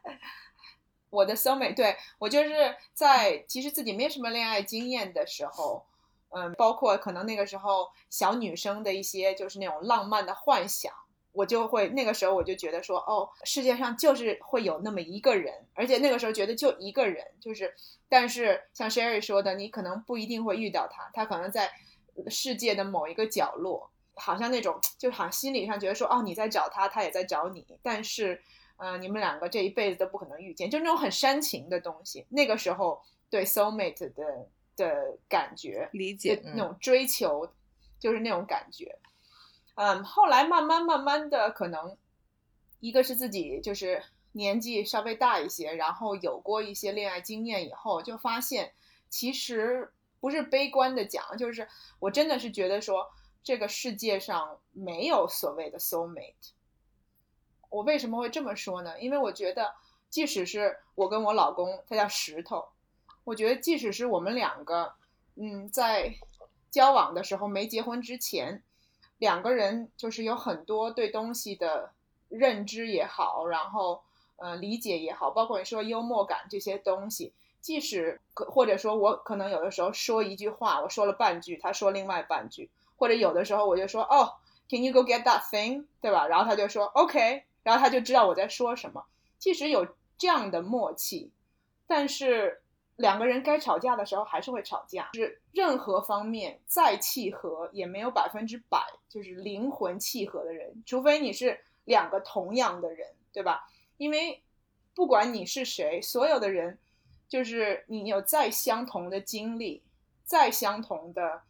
[1.10, 5.86] 我的 soulmate，对我就是在其实自己没什么恋爱经验的时候，
[6.30, 10.92] 嗯，包括可能那个时候小女生的一些就是那种浪漫的幻想，
[11.38, 17.72] 我就会那个时候我就觉得说，哦，世界上就是会有那么一个人，而且那个时候觉得就一个人，就是，
[18.08, 21.70] 但是像 Sherry 说的，你可能不一定会遇到他，他可能在
[22.28, 28.42] 世界的某一个角落，好像那种就好像心理上觉得说，哦，你在找他，他也在找你，但是。
[28.80, 32.24] 呃，你们两个这一辈子都不可能遇见，就那种很煽情的东西。
[32.28, 37.44] 那个时候对 soul mate 的的感觉，理解那种追求，
[37.98, 38.96] 就是那种感觉。
[39.80, 41.96] 嗯，后来慢慢慢慢的，可能
[42.80, 44.02] 一个是自己就是
[44.32, 48.72] 年纪稍微大一些，然后有过一些恋爱经验以后，就发现
[49.08, 51.68] 其实不是悲观的讲，就是
[52.00, 53.08] 我真的是觉得说，
[53.44, 56.50] 这个世界上没有所谓的 soul mate。
[57.70, 59.00] 我为什么会这么说呢？
[59.00, 59.76] 因为我觉得，
[60.10, 62.66] 即使是我跟我老公，他叫石头，
[63.22, 64.94] 我觉得即使是我们两个，
[65.36, 66.12] 嗯，在
[66.68, 68.64] 交往的时候没结婚之前，
[69.18, 71.92] 两个人就是有很多对东西的
[72.28, 74.02] 认知也好，然后
[74.36, 84.34] 呃理解也好，包括你说幽默感这些东西，即使可或者说我可能有的时候说一句话，我说了半句，他说另外半句，或者有的时候我就说哦
[84.68, 85.86] ，Can you go get that thing？
[86.00, 86.26] 对吧？
[86.26, 87.44] 然后他就说 OK。
[87.64, 89.04] 然后他就知道我在说什么。
[89.38, 91.30] 即使有这样的默契，
[91.86, 92.62] 但是
[92.98, 95.08] 两个人该吵架的时候还是会吵架。
[95.14, 103.66] 就是任何方面再契合，也没有百分之百就是灵魂契合的人，除非你是两个同样的人，对吧？
[103.96, 104.42] 因为
[104.94, 106.78] 不管你是谁，所有的人，
[107.28, 109.82] 就是你有再相同的经历，
[110.24, 111.42] 再相同的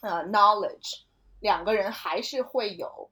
[0.00, 1.00] 呃 knowledge，
[1.40, 3.10] 两个人还是会有。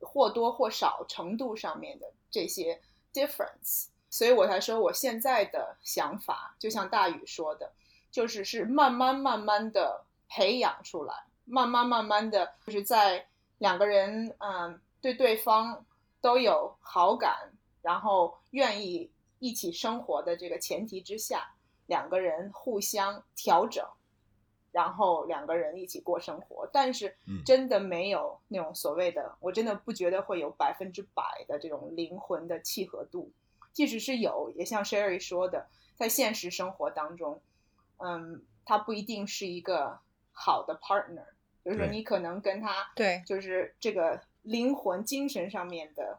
[0.00, 2.80] 或多或少程度上面的这些
[3.12, 7.72] difference，所以我才说我现在的想法，就像大宇说的，
[8.10, 13.26] 就是是慢慢慢慢的培养出来，慢慢慢慢的就是在
[13.58, 15.84] 两个人嗯对对方
[16.20, 17.52] 都有好感，
[17.82, 21.54] 然后愿意一起生活的这个前提之下，
[21.86, 23.86] 两个人互相调整。
[24.70, 33.32] 然后两个人一起过生活，但是真的没有那种所谓的，我真的不觉得会有百分之百的这种灵魂的契合度。
[33.78, 37.40] 即使是有，也像 Sherry 说的，在现实生活当中，
[37.98, 40.00] 嗯，他不一定是一个
[40.32, 41.26] 好的 partner，
[41.64, 46.18] 就是说你可能跟他对就是这个灵魂、精神上面的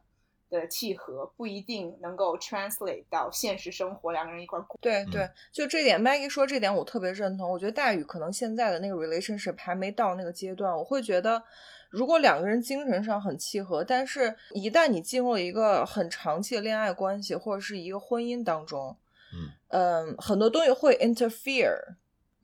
[0.50, 4.78] 的契合，不一定能够 translate 到现实生活，两个人一块儿过。
[4.78, 7.52] 嗯对对，就这点，Maggie 说这点我特别认同。
[7.52, 11.44] 我觉得大宇可能现在的那个 relationship 还没到那个阶段，我会觉得，
[11.90, 18.96] 如果两个人精神上很契合，但是一旦你进入了一个很长期的恋爱关系或者是一个婚姻当中，
[19.34, 19.50] 嗯。
[19.70, 21.96] 嗯，很多东西会 interfere，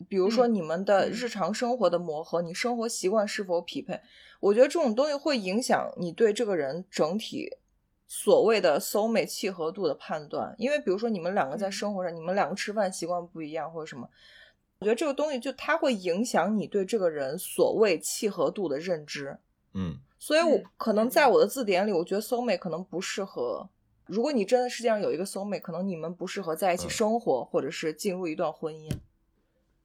[0.07, 1.11] 比如说嗯你们的嗯。
[1.11, 3.99] 日常生活的磨合，你生活习惯是否匹配，
[4.39, 7.57] 我觉得这种东西会影响你对这个人整体
[8.07, 10.53] 所谓的 soul mate 契合度的判断。
[10.57, 11.71] 因为比如说你们两个在嗯。
[11.71, 14.07] 生活上，你们两个吃饭习惯不一样或者什么，
[14.80, 19.38] 我觉得这个东西就它会影响你对这个人所谓契合度的认知。
[19.73, 23.69] 嗯所以我，嗯可能在我的字典里，我觉得 soul mate 可能不适合。
[24.05, 28.91] 如果你真的世界上有一个 soul mate，可能你们不适合在一起嗯生活，或者是进入一段婚姻。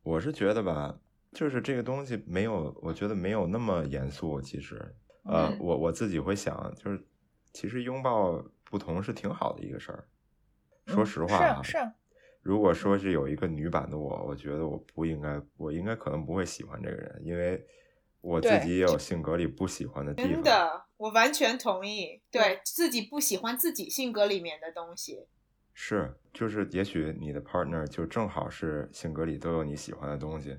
[0.03, 0.99] 我是觉得吧，
[1.33, 4.41] 就是这个东西没有，我觉得没有那么严肃。
[4.41, 7.05] 其实，呃，嗯我我自己会想，就是
[7.53, 10.05] 其实拥抱不同是挺好的一个事儿。
[10.87, 11.95] 说嗯实话是啊，是啊，
[12.43, 17.65] 如果说是有一个女版的我，我觉得我不应该，我应该可能不会喜欢这个人，因为
[18.21, 20.33] 我自己也有性格里不喜欢的地方。
[20.33, 22.23] 真的，我完全同意。
[22.31, 25.27] 对对自己不喜欢自己性格里面的东西，
[25.75, 30.59] 是，就是也许你的 partner 就正好是性格里都有你喜欢的东西，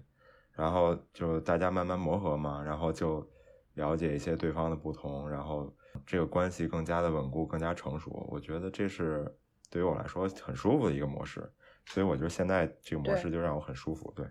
[0.54, 3.28] 然后就大家慢慢磨合嘛，然后就
[3.74, 5.74] 了解一些对方的不同，然后
[6.06, 8.28] 这个关系更加的稳固，更加成熟。
[8.30, 9.26] 我觉得这是
[9.70, 11.50] 对于我来说很舒服的一个模式，
[11.88, 14.12] 所以我觉得现在这个模式就让我很舒服。
[14.16, 14.26] 对，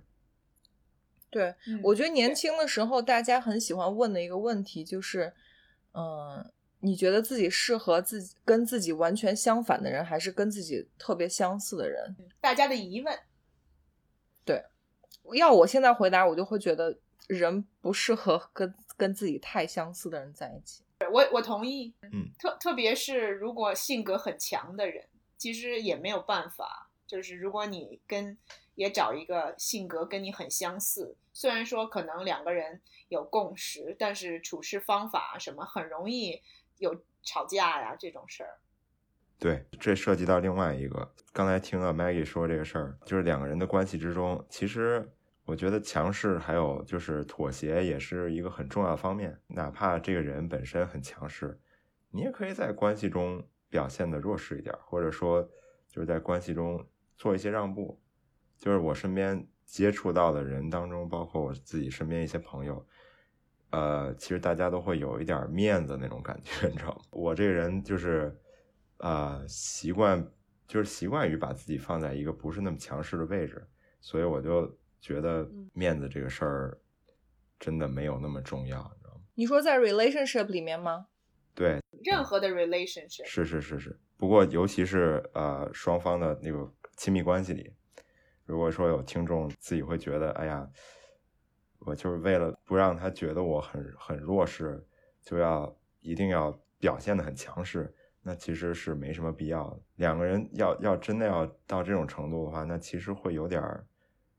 [1.31, 5.33] 对，嗯我觉得年轻的时候大家很喜欢问的一个问题就是，
[5.93, 12.17] 嗯、你觉得自己适合自己跟自己完全相反的人，还是跟自己特别相似的人？
[12.41, 13.19] 大家的疑问。
[14.45, 14.65] 对
[15.35, 16.99] 要我现在回答，我就会觉得
[17.29, 20.83] 人不适合跟跟自己太相似的人在一起。
[21.13, 26.90] 我我同意，嗯，特特别是如果性格很强的人，其实也没有办法。
[27.11, 28.39] 就是如果你跟
[28.77, 36.41] 也找一个性格跟你很相似，虽然说可能两个人有共识，但是处事方法什么很容易
[36.79, 38.61] 有吵架呀这种事儿。
[39.41, 45.11] 对，这涉及到另外一个，刚才听了 Maggie 说这个事儿，就是两个人的关系之中，其实
[45.45, 49.37] 我觉得强势还有就是妥协也是一个很重要方面。
[49.49, 51.59] 哪怕这个人本身很强势，
[52.13, 55.43] 你也可以在关系中表现的弱势一点，或者说
[55.89, 56.87] 就是在关系中
[57.21, 58.01] 做一些让步。
[58.57, 62.87] 就是我身边接触到的人当中，包括我自己身边一些朋友，
[63.71, 67.01] 呃，其实大家都会有一点面子那种感觉，你知道吗？
[67.11, 68.35] 我这个人就是，
[68.97, 70.27] 呃，习惯
[70.67, 73.67] 就是习惯于把自己放在一个不是那么强势的位置，
[74.01, 76.79] 所以我就觉得面子这个事儿
[77.59, 79.21] 真的没有那么重要，你知道吗？
[79.35, 81.07] 你说在 relationship 里面吗？
[81.55, 86.71] 对，任何的 relationship，是是是是，不过尤其是呃双方的那个
[87.01, 87.73] 亲密关系里，
[88.45, 90.71] 如果说有听众自己会觉得，哎呀，
[91.79, 94.87] 我就是为了不让他觉得我很很弱势，
[95.23, 97.91] 就要一定要表现的很强势，
[98.21, 99.81] 那其实是没什么必要的。
[99.95, 103.63] 两个人要要真的要到这种程度的话，那其实会有点，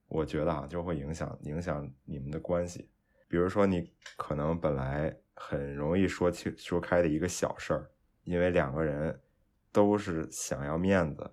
[0.07, 2.87] 我觉得啊，就会影响影响你们的关系。
[3.27, 7.89] 比如说，你可能本来很容易说清说开的一个小事儿，
[8.23, 9.19] 因为两个人
[9.71, 11.31] 都是想要面子，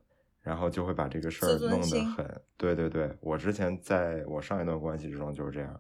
[0.49, 2.43] 然后就会把这个事儿弄得很……
[2.57, 5.79] 对对对，我之前在我上一段关系之中就是这样，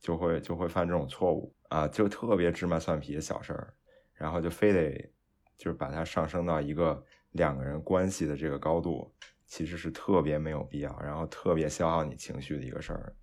[0.00, 3.74] 就会就会犯这种错误啊，就特别芝麻蒜皮的小事儿，
[4.14, 5.12] 然后就非得
[5.58, 9.14] 就是把它上升到一个两个人关系的这个高度，
[9.46, 13.14] 其实是特别没有必要，然后特别消耗你情绪的一个事儿，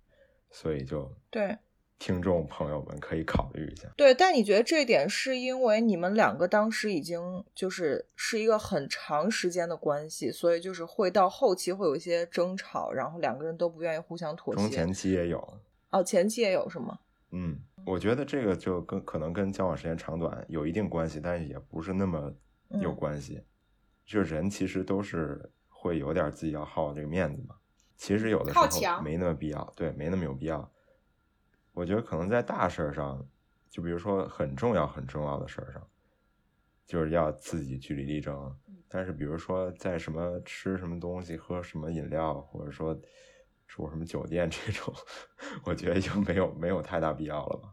[0.52, 1.58] 所以就对
[1.98, 3.88] 听众朋友们可以考虑一下。
[3.96, 14.62] 对，但你觉得这一点是因为你们两个当时已经就是是一个很长时间的关系，所以就是会到后期会有一些争吵，然后两个人都不愿意互相妥协。
[14.62, 15.58] 中前期也有，
[15.90, 16.98] 哦，前期也有是吗？
[17.32, 22.32] 嗯，我觉得这个就跟可能跟交往时间长短有一定关系，但是也不是那么
[22.80, 23.42] 有嗯关系。
[24.06, 27.56] 就是人其实都是会有点自己要好这个面子嘛。
[27.96, 30.72] 其实有的时候没那么必要，对，没那么有必要。
[31.78, 33.24] 我觉得可能在大事儿上，
[33.70, 35.88] 就比如说很重要很重要的事儿上，
[36.84, 38.52] 就是要自己据理力争。
[38.88, 43.00] 但是比如说在什么吃什么东西、喝什么饮料，或者说
[43.68, 44.92] 住什么酒店这种，
[45.62, 47.72] 我觉得就没有没有太大必要了吧。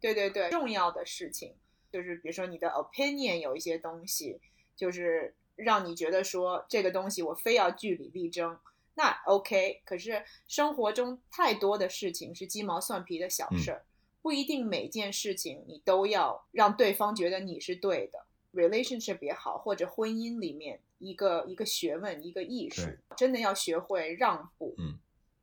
[0.00, 1.54] 对对对，重要的事情
[1.92, 4.40] 就是，比如说你的 opinion 有一些东西，
[4.74, 8.58] 就是让你觉得说这个东西我非要据理力争，
[8.94, 9.82] 那 OK。
[9.84, 13.84] 可是生活中太多的事情是鸡毛蒜皮的小嗯事儿，
[14.22, 18.24] 不一定每件事情你都要让对方觉得你是对的。
[18.52, 22.82] relationship 也好，或者婚姻里面一个一个学问，一个艺术，
[23.16, 24.74] 真的要学会让步。
[24.78, 24.98] 嗯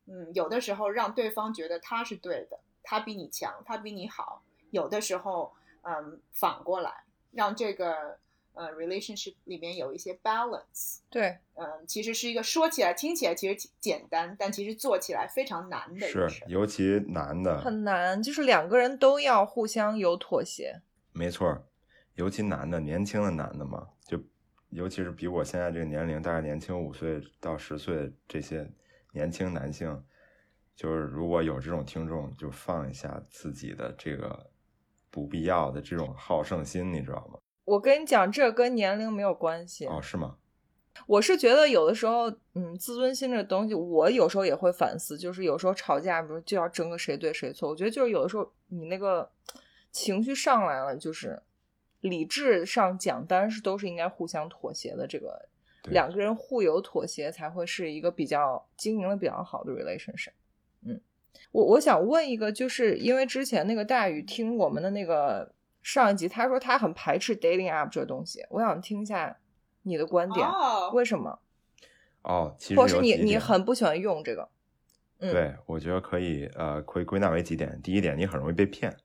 [0.08, 4.44] 嗯，有的时候让对方觉得他是对的，他比你强，他比你好。
[4.70, 8.18] 有的时候，嗯，反过来让这个
[8.54, 11.00] 呃 relationship 里面有一些 balance。
[11.10, 16.48] 对，嗯，其实是一个说起来、听起来其实挺简单，但其实做起来非常难的一个是事，儿。
[16.48, 20.82] 尤其男的，很难，就是两个人都要互相有妥协。
[21.12, 21.66] 没错，
[22.16, 24.20] 尤其男的，年轻的男的嘛，就
[24.70, 28.70] 尤其是比我现在这个年龄大概年轻五岁到十岁这些
[29.12, 30.04] 年轻男性，
[30.76, 34.50] 就是如果有这种听众，就放一下自己的这个
[35.10, 37.38] 不必要的这种好胜心，你知道吗？
[37.72, 39.86] 我跟你讲，这跟年龄没有关系。
[39.86, 40.36] 哦，是吗？
[41.08, 47.70] 我是觉得有的时候，嗯，自尊心这东西，我有时候也会反思，就是有时候吵架，比如就要争个谁对谁错。
[47.70, 49.32] 我觉得就是有的时候你那个
[49.90, 51.42] 情绪上来了，就是
[52.02, 55.08] 理智上讲，当然是都是应该互相妥协的。
[55.08, 55.48] 这个
[55.86, 60.34] 两个人互有妥协，才会是一个比较经营的比较好的 relationship。
[60.86, 61.00] 嗯，
[61.54, 69.38] 我我想问一个，就是因为之前那个大宇听我们的那个上一集，他说他很排斥 dating app 这个东西，我想听一下
[69.84, 71.40] 你的观点，哦，为什么？
[72.22, 74.48] 哦，其实或者是你你很不喜欢用这个？
[75.18, 77.80] 嗯，对，我觉得可以，呃，可以归纳为几点。
[77.82, 78.96] 第一点，你很容易被骗，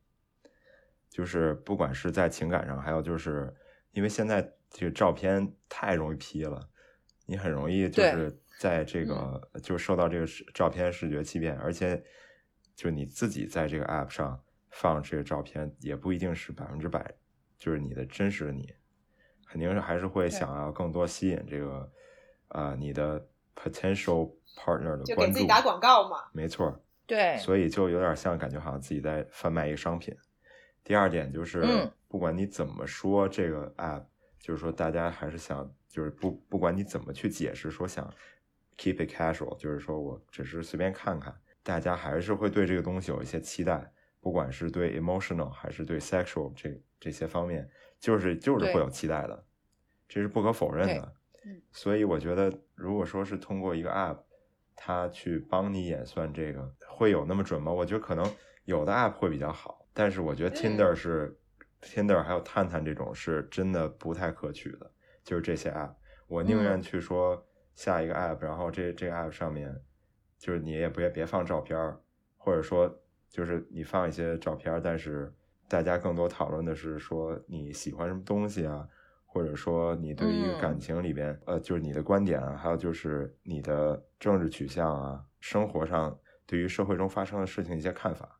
[1.11, 3.55] 就是不管是在情感上，还有就是
[3.93, 6.69] 因为现在这个照片太容易 P 了，
[7.27, 12.03] 你很容易就是在这个就受到这个视照片视觉欺骗，而且
[12.75, 14.43] 就你自己在这个 app 上
[14.77, 17.11] 放这个照片，也不一定是百分之百
[17.57, 18.75] 就是你的真实的你，
[19.49, 21.91] 肯定是还是会想要更多吸引这个
[22.49, 26.25] 呃你的 potential partner 的就关注，给自己打广告嘛。
[26.33, 26.79] 没错儿。
[27.07, 30.15] 对，所以就有点像感觉好像自己在贩卖一个商品。
[30.85, 34.05] 第二点就是嗯，不管你怎么说这个 app，、
[34.39, 38.13] 就是说大家还是想，就是不不管你怎么去解释，说想
[38.77, 43.91] keep it casual，就是说我只是随便看看，大家还是会对这个东西有一些期待，
[44.27, 47.71] 不管是对 emotional 还是对 sexual 这这些方面，
[48.01, 49.45] 就是就是会有期待的，
[50.09, 51.15] 这是不可否认的。
[51.45, 54.19] 嗯所以我觉得，如果说是通过一个 app，
[54.75, 57.71] 它去帮你演算这个，会有那么准吗？
[57.71, 58.29] 我觉得可能
[58.65, 61.39] 有的 app 会比较好，但是我觉得 Tinder 是、
[61.81, 64.91] Tinder 还有探探这种是真的不太可取的，
[65.23, 65.95] 就是这些 app，
[66.27, 67.47] 我宁愿嗯去说
[67.77, 69.73] 下一个 app，、然后这这个 app 上面
[70.37, 72.01] 就是你也别别放照片儿，
[72.37, 72.93] 或者说
[73.29, 75.33] 就是你放一些照片，但是
[75.69, 78.89] 大家更多讨论的是说你喜欢什么东西啊，
[79.27, 88.39] 或者说你对于一个嗯感情里边，呃，就是你的观点啊，还有就是你的政治取向啊，生活上对于社会中发生的事情一些看法，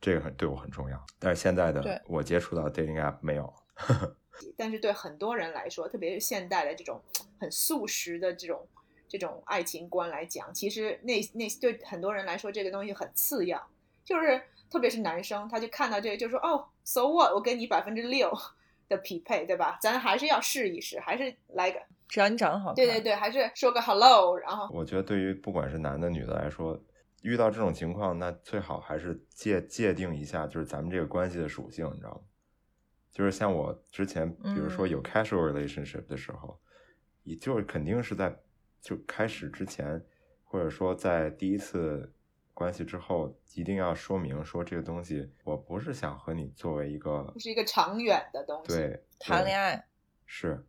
[0.00, 1.06] 这个很对我很重要。
[1.18, 3.54] 但是现在对的我接触到 dating app 没有，
[4.56, 7.00] 但是对很多人来说，特别是现代的这种
[7.38, 8.66] 很素食的这种
[9.08, 13.66] 这种爱情观来讲，其实那那对很多人来说，这个东西很次要。
[14.06, 14.40] 就是
[14.70, 18.32] 特别是男生，他就看到这个，就说哦，so what，我跟你百分之六
[18.88, 19.76] 的匹配，对吧？
[19.82, 26.80] 咱还是要试一试，还是来个只要你长得好看，对对对，还是说个 hello，然后我觉得对于不管是男的女的来说，
[27.22, 32.20] 遇到这种情况，那最好还是界界定一下，就是咱们这个关系的属性，你知道吗？
[33.10, 36.60] 就是像我之前，比如说有嗯 casual relationship 的时候，
[37.24, 38.36] 也就是肯定是在
[38.80, 40.04] 就开始之前，
[40.44, 42.12] 或者说在第一次
[42.56, 48.68] 关系之后，一定要说明说这个东西，我不是想和你作为一个是一个长远的东西。
[48.68, 49.86] 对谈恋爱。
[50.24, 50.66] 是，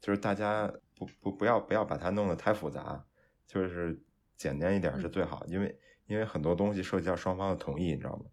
[0.00, 3.06] 就是大家不不不要不要把它弄得太复杂，
[3.46, 3.96] 就是
[4.36, 8.24] 简单一点嗯是最好，因为因为很多东西涉及到双方的同意，你知道吗？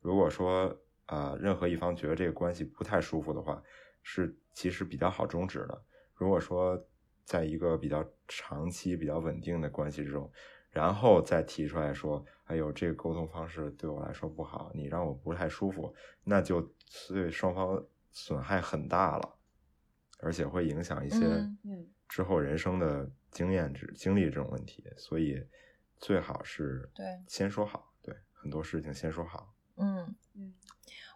[0.00, 3.60] 如果说呃任何一方觉得这个关系不太舒服的话，
[4.04, 5.82] 是其实比较好终止的。
[6.14, 6.80] 如果说
[7.24, 10.30] 在一个比较长期、比较稳定的关系之中，
[10.72, 15.94] 然后再提出来说，哎呦，这个沟通方式对我来说不好，你让我不太舒服，
[16.24, 16.60] 那就
[17.08, 19.34] 对双方损害很大了，
[20.18, 21.18] 而且会影响一些
[22.08, 25.40] 之后人生的经验、之经历这种问题，所以
[25.98, 29.54] 最好是对先说好，对很多事情先说好。
[29.76, 30.14] 嗯。
[30.34, 30.54] 嗯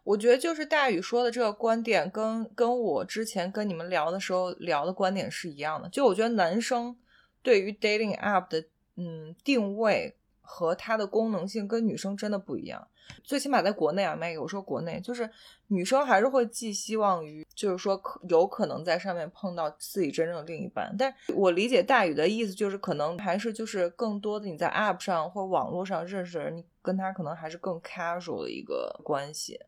[0.04, 5.88] 我觉得就是大宇说的这个观点跟，跟我之前跟你们聊的时候聊的观点是一样的。
[5.88, 6.96] 就我觉得男生
[7.42, 8.64] 对于 dating app 的
[8.96, 12.88] 嗯定位和它的功能性跟女生真的不一样。
[13.22, 15.30] 最起码在国内啊，Maggie，我说国内就是
[15.68, 20.92] 女生还是会寄希望于，就是说可有可能在上面碰到自己真正的另一半。
[20.98, 29.60] 但我理解大宇的意思就是，可能还是就是更多的你在 App 上或网络上认识的人，你跟他可能还是更 casual 的一个关系。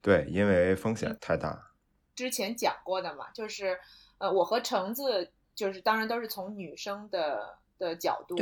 [0.00, 1.72] 对，因为风险太大。
[2.14, 3.78] 之前讲过的嘛，就是
[4.16, 7.58] 呃，我和橙子就是当然都是从女生的
[7.88, 8.36] 的角度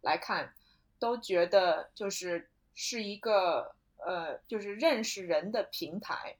[0.00, 0.52] 来看，
[0.98, 6.36] 都觉得就是是一个呃，就是认识人的平台。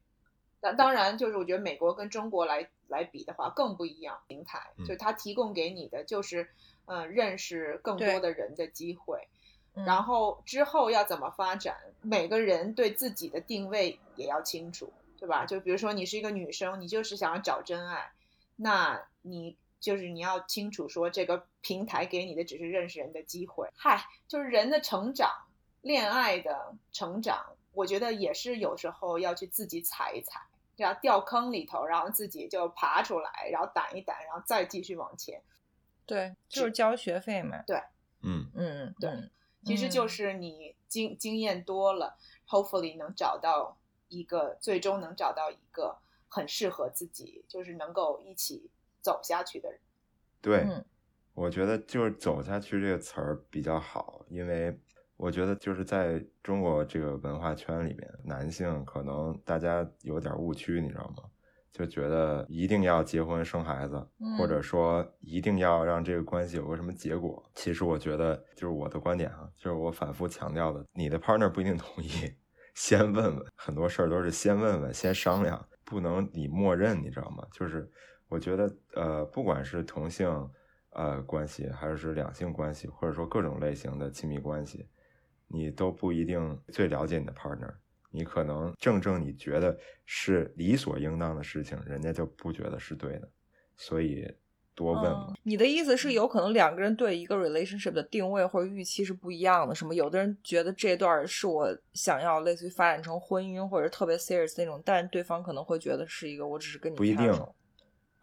[0.61, 6.49] 那当然，就是我觉得美国跟中国来来比的话更不一样，平台嗯就是它提供给你的就是
[6.87, 9.29] 呃认识更多的人的机会。
[9.75, 15.45] 嗯然后之后要怎么发展，每个人对自己的定位也要清楚，对吧？
[15.45, 18.11] 就比如说你是一个女生，你就是想要找真爱，
[18.57, 23.69] 那你就是你要清楚说这个平台给你的只是认识人的机会。
[23.77, 25.31] 嗨，就是人的成长、
[25.83, 30.41] 恋爱的成长，我觉得也是有时候要去自己踩一踩，
[30.77, 35.43] 然后掉坑里头，然后自己就爬出来，然后掸一掸，然后再继续往前。
[36.05, 37.63] 对，就是交学费嘛。
[37.67, 37.83] 对
[38.23, 39.31] 嗯，嗯，对嗯
[39.65, 42.17] 其实就嗯是你经经验多了
[42.49, 43.77] ，hopefully 能找到
[44.09, 45.99] 一个，最终能找到一个
[46.29, 48.71] 很适合自己，就是能够一起
[49.07, 49.79] 走下去的人。
[50.41, 50.85] 对，嗯
[51.35, 54.77] 我觉得就是“走下去”这个词儿比较好，因为
[55.17, 61.23] 我觉得就是在中国这个文化圈里面，男性可能大家有点误区，你知道吗？
[61.71, 63.95] 就觉得一定要结婚生孩子，
[64.39, 67.43] 或者嗯说一定要让这个关系有个什么结果。
[67.55, 72.09] 其实我觉得，就是我的观点啊，就是我反复强调的，你的 partner 不一定同意，
[72.75, 77.47] 先问问，很多事儿都是先问问，先商量，不能你默认，你知道吗？
[77.53, 77.87] 就是
[78.29, 80.29] 我觉得，呃，不管是同性
[80.91, 84.87] 呃关系，还是两性关系，或者说各种类型的亲密关系，
[85.47, 87.73] 你都不一定最了解你的 partner。
[88.11, 93.29] 你可能正正你觉得是理所应当的事情，人家就不觉得是对的，
[93.77, 94.27] 所以
[94.75, 95.27] 多问嘛。
[95.29, 95.37] 嗯。
[95.43, 99.95] 你的意思是，有可能两个人对一个 relationship 的定位或者预期是不一样的，什么？
[99.95, 107.31] 有的人觉得这段是我想要类似于发展成婚姻或者特别 serious 那种，但对方可能会觉得是一个我只是跟你不一定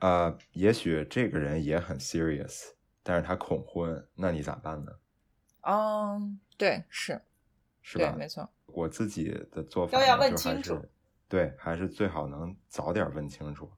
[0.03, 4.91] 呃，也许这个人也很 serious，但是他恐婚，那你咋办呢？
[5.61, 7.21] 嗯，对，是，对，
[7.81, 8.13] 是吧？
[8.17, 8.49] 没错。
[8.65, 10.91] 我自己的做法就还清楚是
[11.29, 13.71] 对，还是最好能早点问清楚。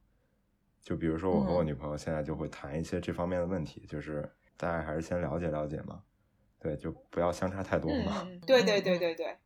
[0.82, 6.01] 就比如说，我和我嗯女朋友现在就会谈一些这方面的问题，就是大家还是先了解了解嘛，
[6.59, 8.28] 对，就不要相差太多嘛。
[8.47, 9.38] 对对对对对，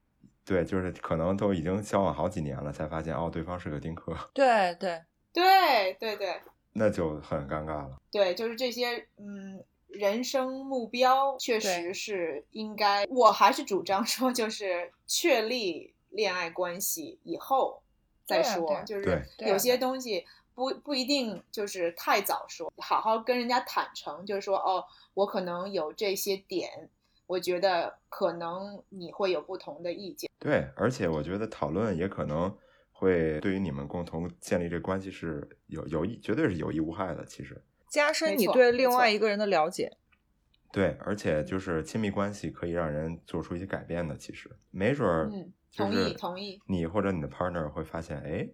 [0.45, 5.03] 对，就是可能都已经交往好几年了，才发现哦，对方是个丁克，对对，
[5.34, 6.41] 对 对对
[6.74, 7.97] 那就很尴尬了。
[8.11, 9.63] 对，就是这些嗯。
[9.91, 17.82] 人生目标确实是应该，我还是主张说，就是确立恋爱关系以后
[18.24, 26.70] 再说，啊啊就是有些东西不不一定就是太早说，好好跟人家坦诚，就是说哦，我可能有这些点，
[27.26, 30.30] 我觉得可能你会有不同的意见。
[30.38, 32.55] 对，而且我觉得讨论也可能
[32.99, 37.23] 会对于你们共同建立这关系是有有益，绝对是有益无害的。
[37.23, 39.89] 其实，加深你对另外一个人的了解。
[40.73, 44.17] 对，而且就是亲密关系可以让人做出一些改变的。
[44.17, 46.59] 其实，没准儿嗯，同就是意同意。
[46.67, 48.49] 你或者你的 partner 会发现，哎，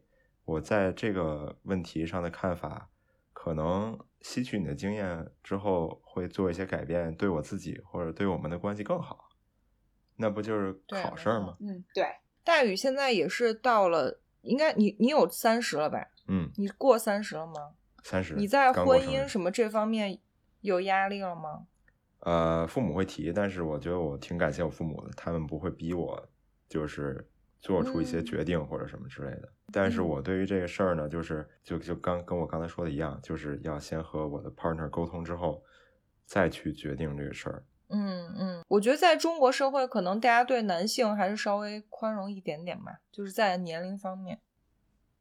[0.45, 2.91] 我在这个问题上的看法，
[3.33, 9.27] 可能吸取你的经验之后，会做一些改变，对我自己或者对我们的关系更好。
[10.17, 11.57] 那不就是好事儿吗？
[11.59, 12.05] 嗯，对，
[12.43, 16.07] 大宇现在也是到了，应该你你有三十了吧？
[16.27, 17.53] 嗯，你过三十了吗？
[18.03, 20.19] 三十，你在婚姻什么这方面
[20.61, 21.67] 有压力了吗？
[22.19, 26.29] 呃，父母会提，但是我觉得我挺感谢我父母的，他们不会逼我，
[26.67, 27.27] 就是
[27.59, 29.49] 做出一些嗯决定或者什么之类的。
[29.71, 35.63] 但是嗯我对于这个事儿呢，就是就就刚跟我刚才说的一样，就是要先和我的 partner 沟通之后，
[36.25, 37.63] 再去决定这个事儿。
[37.95, 44.41] 嗯嗯，我觉得在中国社会，可能大家对男性还是稍微宽容一点点吧，就是在年龄方面。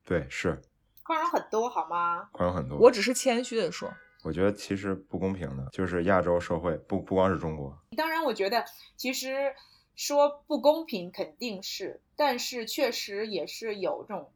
[0.05, 0.61] 对，是
[1.05, 2.29] 宽容很多好吗？
[2.33, 2.79] 宽容很多。
[2.79, 3.93] 我只是谦虚的说，
[4.25, 8.65] 我觉得其实不公平的，就是亚洲社会不不光是中国，当然，我觉得
[8.97, 9.55] 其实
[9.95, 14.33] 说不公平肯定是，但是确实也是有这种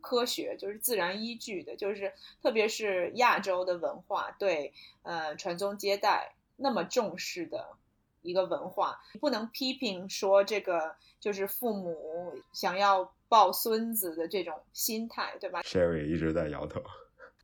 [0.00, 2.12] 科学，就是自然依据的，就是
[2.42, 4.72] 特别是亚洲的文化对
[5.02, 7.68] 呃传宗接代那么重视的
[8.22, 16.82] 一个文化，不能批评说这个就是父母想要抱孙子的这种心态，对吧？Sherry 一直在摇头。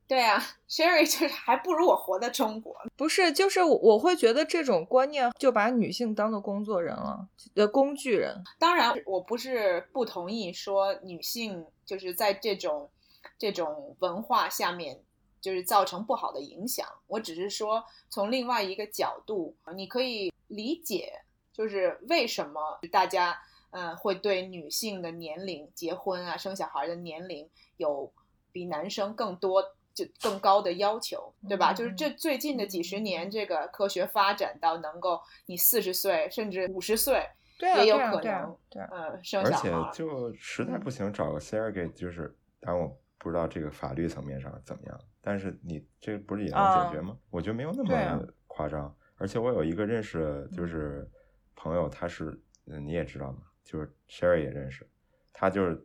[0.08, 2.76] 对啊，Sherry 就是 还不如我活在中国。
[2.96, 8.42] 不是，就是我我会觉得这种观念就把女性当做工作人了，呃，工具人。
[8.58, 12.90] 当然，我不是不同意说女性就是在这种
[13.38, 15.00] 这种文化下面
[15.42, 16.86] 就是造成不好的影响。
[17.06, 21.12] 我只是说从另外一个角度，你可以理解，
[21.52, 23.38] 就是为什么大家
[23.72, 28.10] 嗯、呃会对女性的年龄、结婚啊、生小孩的年龄有
[28.50, 29.62] 比男生更多。
[29.94, 31.70] 就更高的要求，对吧？
[31.72, 37.28] 嗯就是这最近的几十年，这个科学发展到能够你四十岁甚至五十岁，
[37.60, 39.90] 也有可能对啊呃，生而且小孩。
[39.92, 47.16] 就实在不行找个 surrogate，就是当然我不知道这个法律层面上怎么样，但是你这不是也能解决吗？
[47.30, 48.94] 我觉得没有那么夸张。
[49.16, 51.08] 而且我有一个认识的就是
[51.54, 54.84] 朋友，他是嗯你也知道嘛，就是 Sherry 也认识，
[55.32, 55.80] 他就是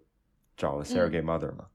[0.56, 1.70] 找了 surrogate mother 嘛，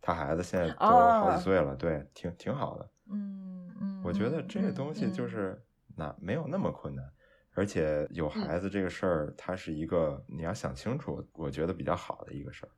[0.00, 2.90] 他孩子现在都好几岁了，对，挺挺好的。
[3.10, 5.62] 嗯嗯，我觉得这个嗯东西嗯就是
[5.94, 7.04] 那没有那么困难，
[7.52, 12.72] 而且有孩子这个事儿，它是一个你要想清楚，我觉得比较好的一个事儿。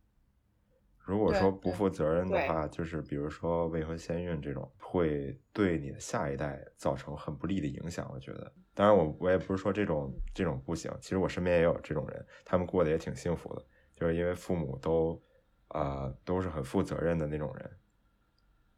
[1.05, 8.09] 如果说不负责任的话，就是比如说未婚先孕这种，会对你的下一代造成很不利的影响。
[8.13, 13.65] 我觉得，当然我我也不是说这种这种不行，其实我身边也有这种人，他们过得也挺幸福的，
[13.97, 15.21] 就是因为父母都
[15.69, 17.71] 啊、呃都是很负责任的那种人。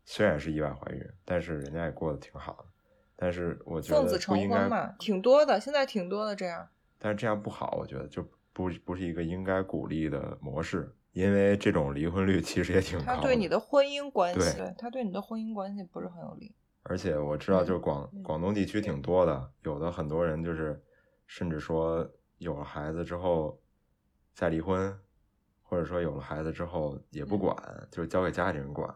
[0.05, 2.65] 虽然是意外怀孕，但是人家也过得挺好的。
[3.15, 6.69] 但是我觉得奉子成婚，嘛，挺多的，现在挺多的这样。
[6.99, 16.55] 但是这样不好，我觉得就不不是一个应该鼓励的模式，因为这种离婚率其实也挺高他对你的婚姻关系，对对他对你的婚姻关系不是很有利。
[16.85, 20.83] 而且我知道，就是广、嗯广东地区挺多的，有的很多人就是，
[21.27, 22.09] 甚至说
[22.39, 23.61] 有了孩子之后
[24.35, 24.99] 再离婚，
[25.63, 27.57] 或者说有了孩子之后也不管，
[27.91, 28.93] 就是交给家里人管。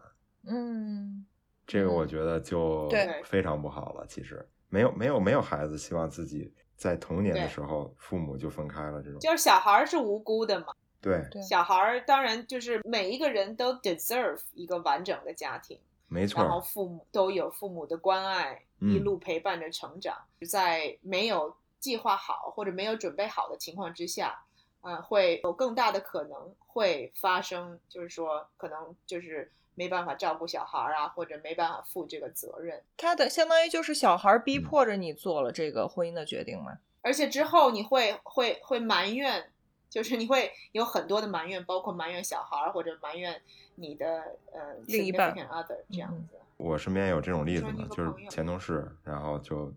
[0.47, 1.25] 嗯，
[1.65, 4.05] 这个我嗯觉得就对非常不好了。
[4.07, 9.19] 其实没有没有没有孩子希望自己在童年的时候父母就分开了这种。
[9.19, 10.67] 就是小孩是无辜的嘛，
[11.01, 11.41] 对，对。
[11.41, 18.93] 小孩儿当然就是每一个人都 deserve 一个完整的家庭，没错然后父母都有父母的关爱，嗯。
[18.93, 20.17] 一路陪伴着成长，
[20.49, 24.43] 在没有计划好或者没有准备好的情况之下，
[24.81, 34.63] 呃，会有更大的可能会发生，就是说可能就是没办法照顾小孩儿啊，或者没办法负这个责任，他的相当于就是小孩逼嗯。
[34.63, 36.79] 迫着你做了这个婚姻的决定嘛。
[37.03, 39.51] 而且之后你会会会埋怨，
[39.89, 43.41] 就是你会有很多的埋怨，包括埋怨小孩儿或者埋怨
[43.75, 46.39] 你的呃另一半 other 这样嗯子。
[46.57, 49.71] 我身边有这种例子就是前同事，然后就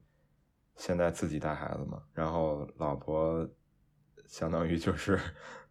[0.76, 3.46] 现在自己带孩子嘛，然后老婆
[4.26, 5.20] 相当于就是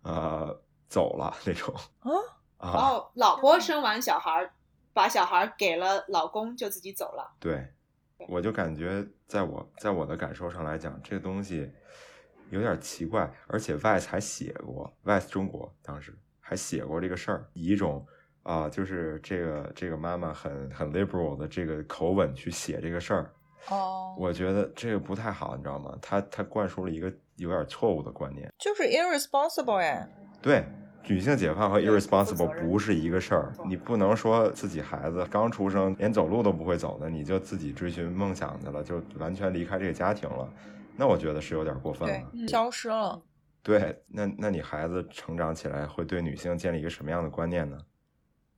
[0.03, 2.11] 呃走了那种啊
[2.57, 4.53] 啊，然后老婆生完小孩儿，
[4.93, 7.31] 把小孩儿给了老公，就自己走了。
[7.39, 7.73] 对，
[8.27, 11.71] 我就感觉在我在我的感受上来讲，这个东西
[12.49, 18.05] 有点奇怪，而且 Vice 还写过，Vice 中国当时还写过这个事儿，以一种
[18.43, 23.31] 啊、就是这个这个妈妈很很 liberal 的这个口吻去写这个事儿，
[23.69, 25.95] 哦，我觉得这个不太好，你知道吗？
[26.01, 30.07] 他他灌输了一个有点错误的观念，就是 irresponsible 呀。
[30.41, 30.63] 对。
[31.07, 40.47] 女性解放和 irresponsible 不是一个事儿，你不能说自己孩子刚出生连走路都不会走的，你就自己追寻梦想去了，就完全离开这个家庭了，
[40.99, 43.21] 那我觉得是有点过分了。，嗯消失了。
[43.63, 47.77] 对，那那你孩子成长起来会对女性建立一个什么样的观念呢？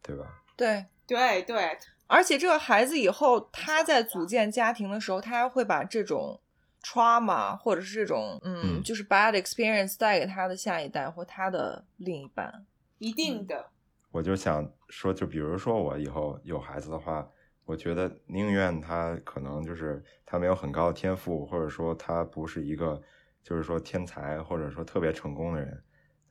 [0.02, 0.26] 对吧？
[0.58, 1.78] 对，对对，
[2.08, 6.39] 而且这个孩子以后他在组建家庭的时候，他还会把这种
[6.84, 12.66] trauma 或者是这种嗯，嗯就是 bad experience 带给他的下一代或他的另一半。
[12.98, 13.70] 一定的。
[14.12, 17.28] 我就想说，就比如说我以后有孩子的话，
[17.72, 23.02] 我觉得宁愿他可能就是他没有很高的天赋，或者说他不是一个
[23.42, 25.82] 就是说天才或者说特别成功的人，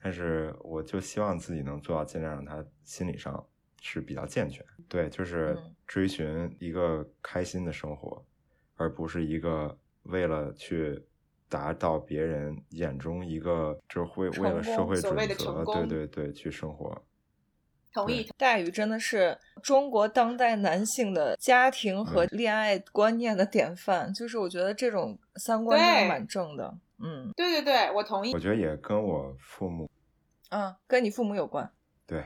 [0.03, 3.43] 但是我就希望自己能做到尽量让他心理上
[3.81, 8.23] 是比较健全，对，就是嗯追寻一个开心的生活，
[8.77, 11.03] 而不是一个为了去。
[11.53, 16.97] 达到别人眼中一个就是会为了社会准则，对对对，去生活。
[17.93, 18.29] 同意。
[18.37, 26.79] 大宇真的是中国当代男性的家庭和恋爱观念的典范，就是我觉得这种三观真的蛮正的。
[27.03, 28.39] 嗯对对对，我同意我。
[28.39, 29.91] 觉得也跟我父母
[30.51, 31.71] 嗯，跟你父母有关。
[32.07, 32.25] 对，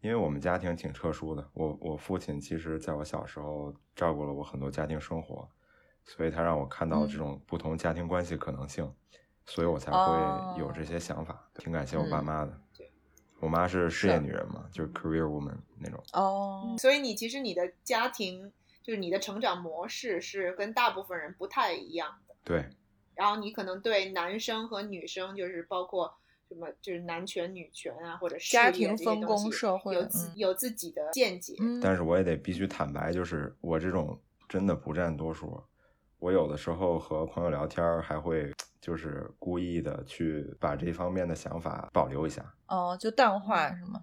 [0.00, 1.46] 因为我们家庭挺特殊的。
[1.52, 5.48] 我我父亲其实在我小时候照顾了我很多家庭生活，
[6.04, 8.90] 所以他让我看到了这嗯种不同家庭关系可能性，
[9.44, 11.48] 所以我才哦会有这些想法。
[11.54, 12.60] 挺感谢我爸嗯妈的。
[13.40, 16.02] 我妈是事业女人嘛，就是 career woman 那种。
[16.12, 18.50] 哦，所以你其实你的家庭
[18.82, 22.34] 就是你的成长模式是跟大部分人不太一样的。
[22.42, 22.64] 对，
[23.14, 26.14] 然后你可能对男生和女生，就是包括
[26.48, 31.54] 什么，就是男权女权啊，或者家庭分工社会有自、嗯有自己的见解。
[31.60, 34.18] 嗯，但是我也得必须坦白，就是我这种
[34.48, 35.62] 真的不占多数。
[36.26, 42.44] 我有的时候和朋友聊天儿，还会就是故意的去把这方面的想法保留一下。
[42.66, 44.02] 哦，就淡化是吗？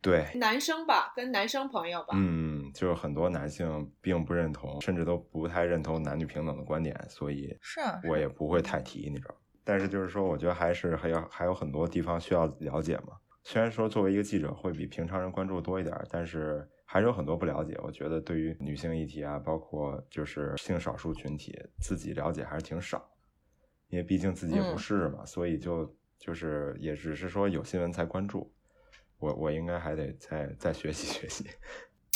[0.00, 9.34] 对，男生吧，跟男生朋友吧，嗯，就是很多男性并不认同，甚至都不太认同男女平等的观点，所以是啊，我也不会太提，你知道。
[9.64, 13.14] 但是就是说，我觉得还是还有还有很多地方需要了解嘛。
[13.42, 17.78] 虽然说作为一个记者会比平常人关注多一点儿，但是还是有很多不了解。
[17.82, 23.10] 我觉得对于女性议题啊，包括就是性少数群体，自己了解还是挺少，
[23.88, 28.52] 因为毕竟自己也不嗯是嘛，所以就就是也只是说有新闻才关注。
[29.18, 31.46] 我我应该还得再再学习 学习。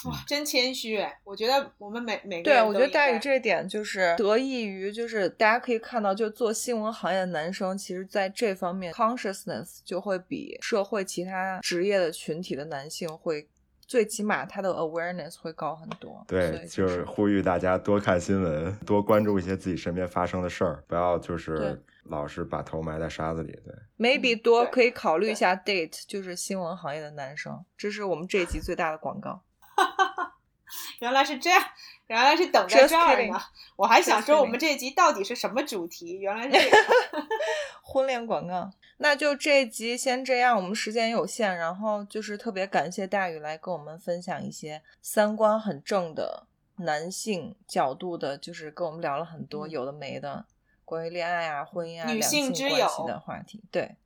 [0.05, 1.19] 哇，真谦虚哎！
[1.25, 13.49] 我觉得我们每每个对，我觉得人都应该大宇这一点就是得益于，就是大家可以看到，就做新闻行业的男生，其实在这方面 consciousness 就会比社会其他职业的群体的男性会，
[13.89, 16.11] 最起码他的 awareness 会高很多。
[16.11, 23.59] 所对，以就是呼吁大家多看新闻，多关注一些自己身边发生的事儿，不要就是老是把头埋在沙子里。
[23.65, 29.43] 对，maybe 多可以考虑一下 date，就是新闻行业的男生，这是我们这一集最大的广告。
[31.01, 31.63] 原来是这样，
[32.09, 33.41] 原来是等在这儿呢。
[33.77, 36.77] 我还想说我们这一集到底是什么主题，原来是这个。
[37.83, 38.71] 婚恋广告。
[39.01, 46.47] 那就这集先这样，我们时间有限，然后就是特别感谢大宇来跟我们分享一些三观很正的
[46.79, 50.45] 男性角度的，就是跟我们聊了很多嗯有的没的
[50.85, 53.63] 关于恋爱啊、婚姻啊、女两性之性关系友的话题。
[53.71, 53.97] 对，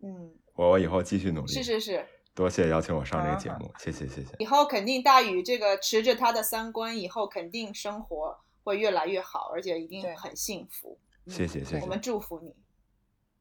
[0.00, 1.52] 嗯，我我以后继续努力。
[1.52, 4.28] 是是是，多谢邀请我上这个节目，谢谢谢谢。
[4.38, 10.98] 以后肯定大宇这个持着他的三观，以后肯定生活会越来越好，而且一定很幸福。
[11.26, 12.54] 嗯谢谢谢谢我们祝福你。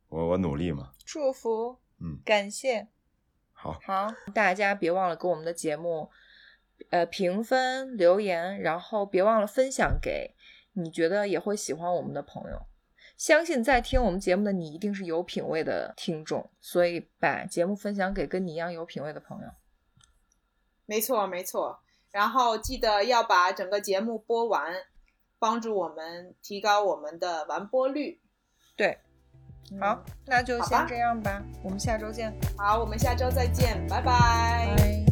[0.10, 2.88] 我我努力嘛，祝福，嗯，感谢。
[3.54, 6.10] 好，好，大家别忘了给我们的节目，
[6.92, 10.36] 呃，评分、留言，然后别忘了分享给
[10.74, 12.62] 你觉得也会喜欢我们的朋友。
[13.18, 19.50] 相信在听我们节目的你一定是有品位的听众，所以把节目分享给跟你一样有品位的朋友。
[20.86, 21.80] 没错没错，
[22.12, 24.72] 然后记得要把整个节目播完，
[25.40, 28.22] 帮助我们提高我们的完播率。
[28.76, 29.00] 对，
[29.72, 29.80] 嗯。
[29.80, 34.76] 好，那就先这样吧，我们下周见，好，我们下周再见，拜拜。
[34.78, 35.07] 拜。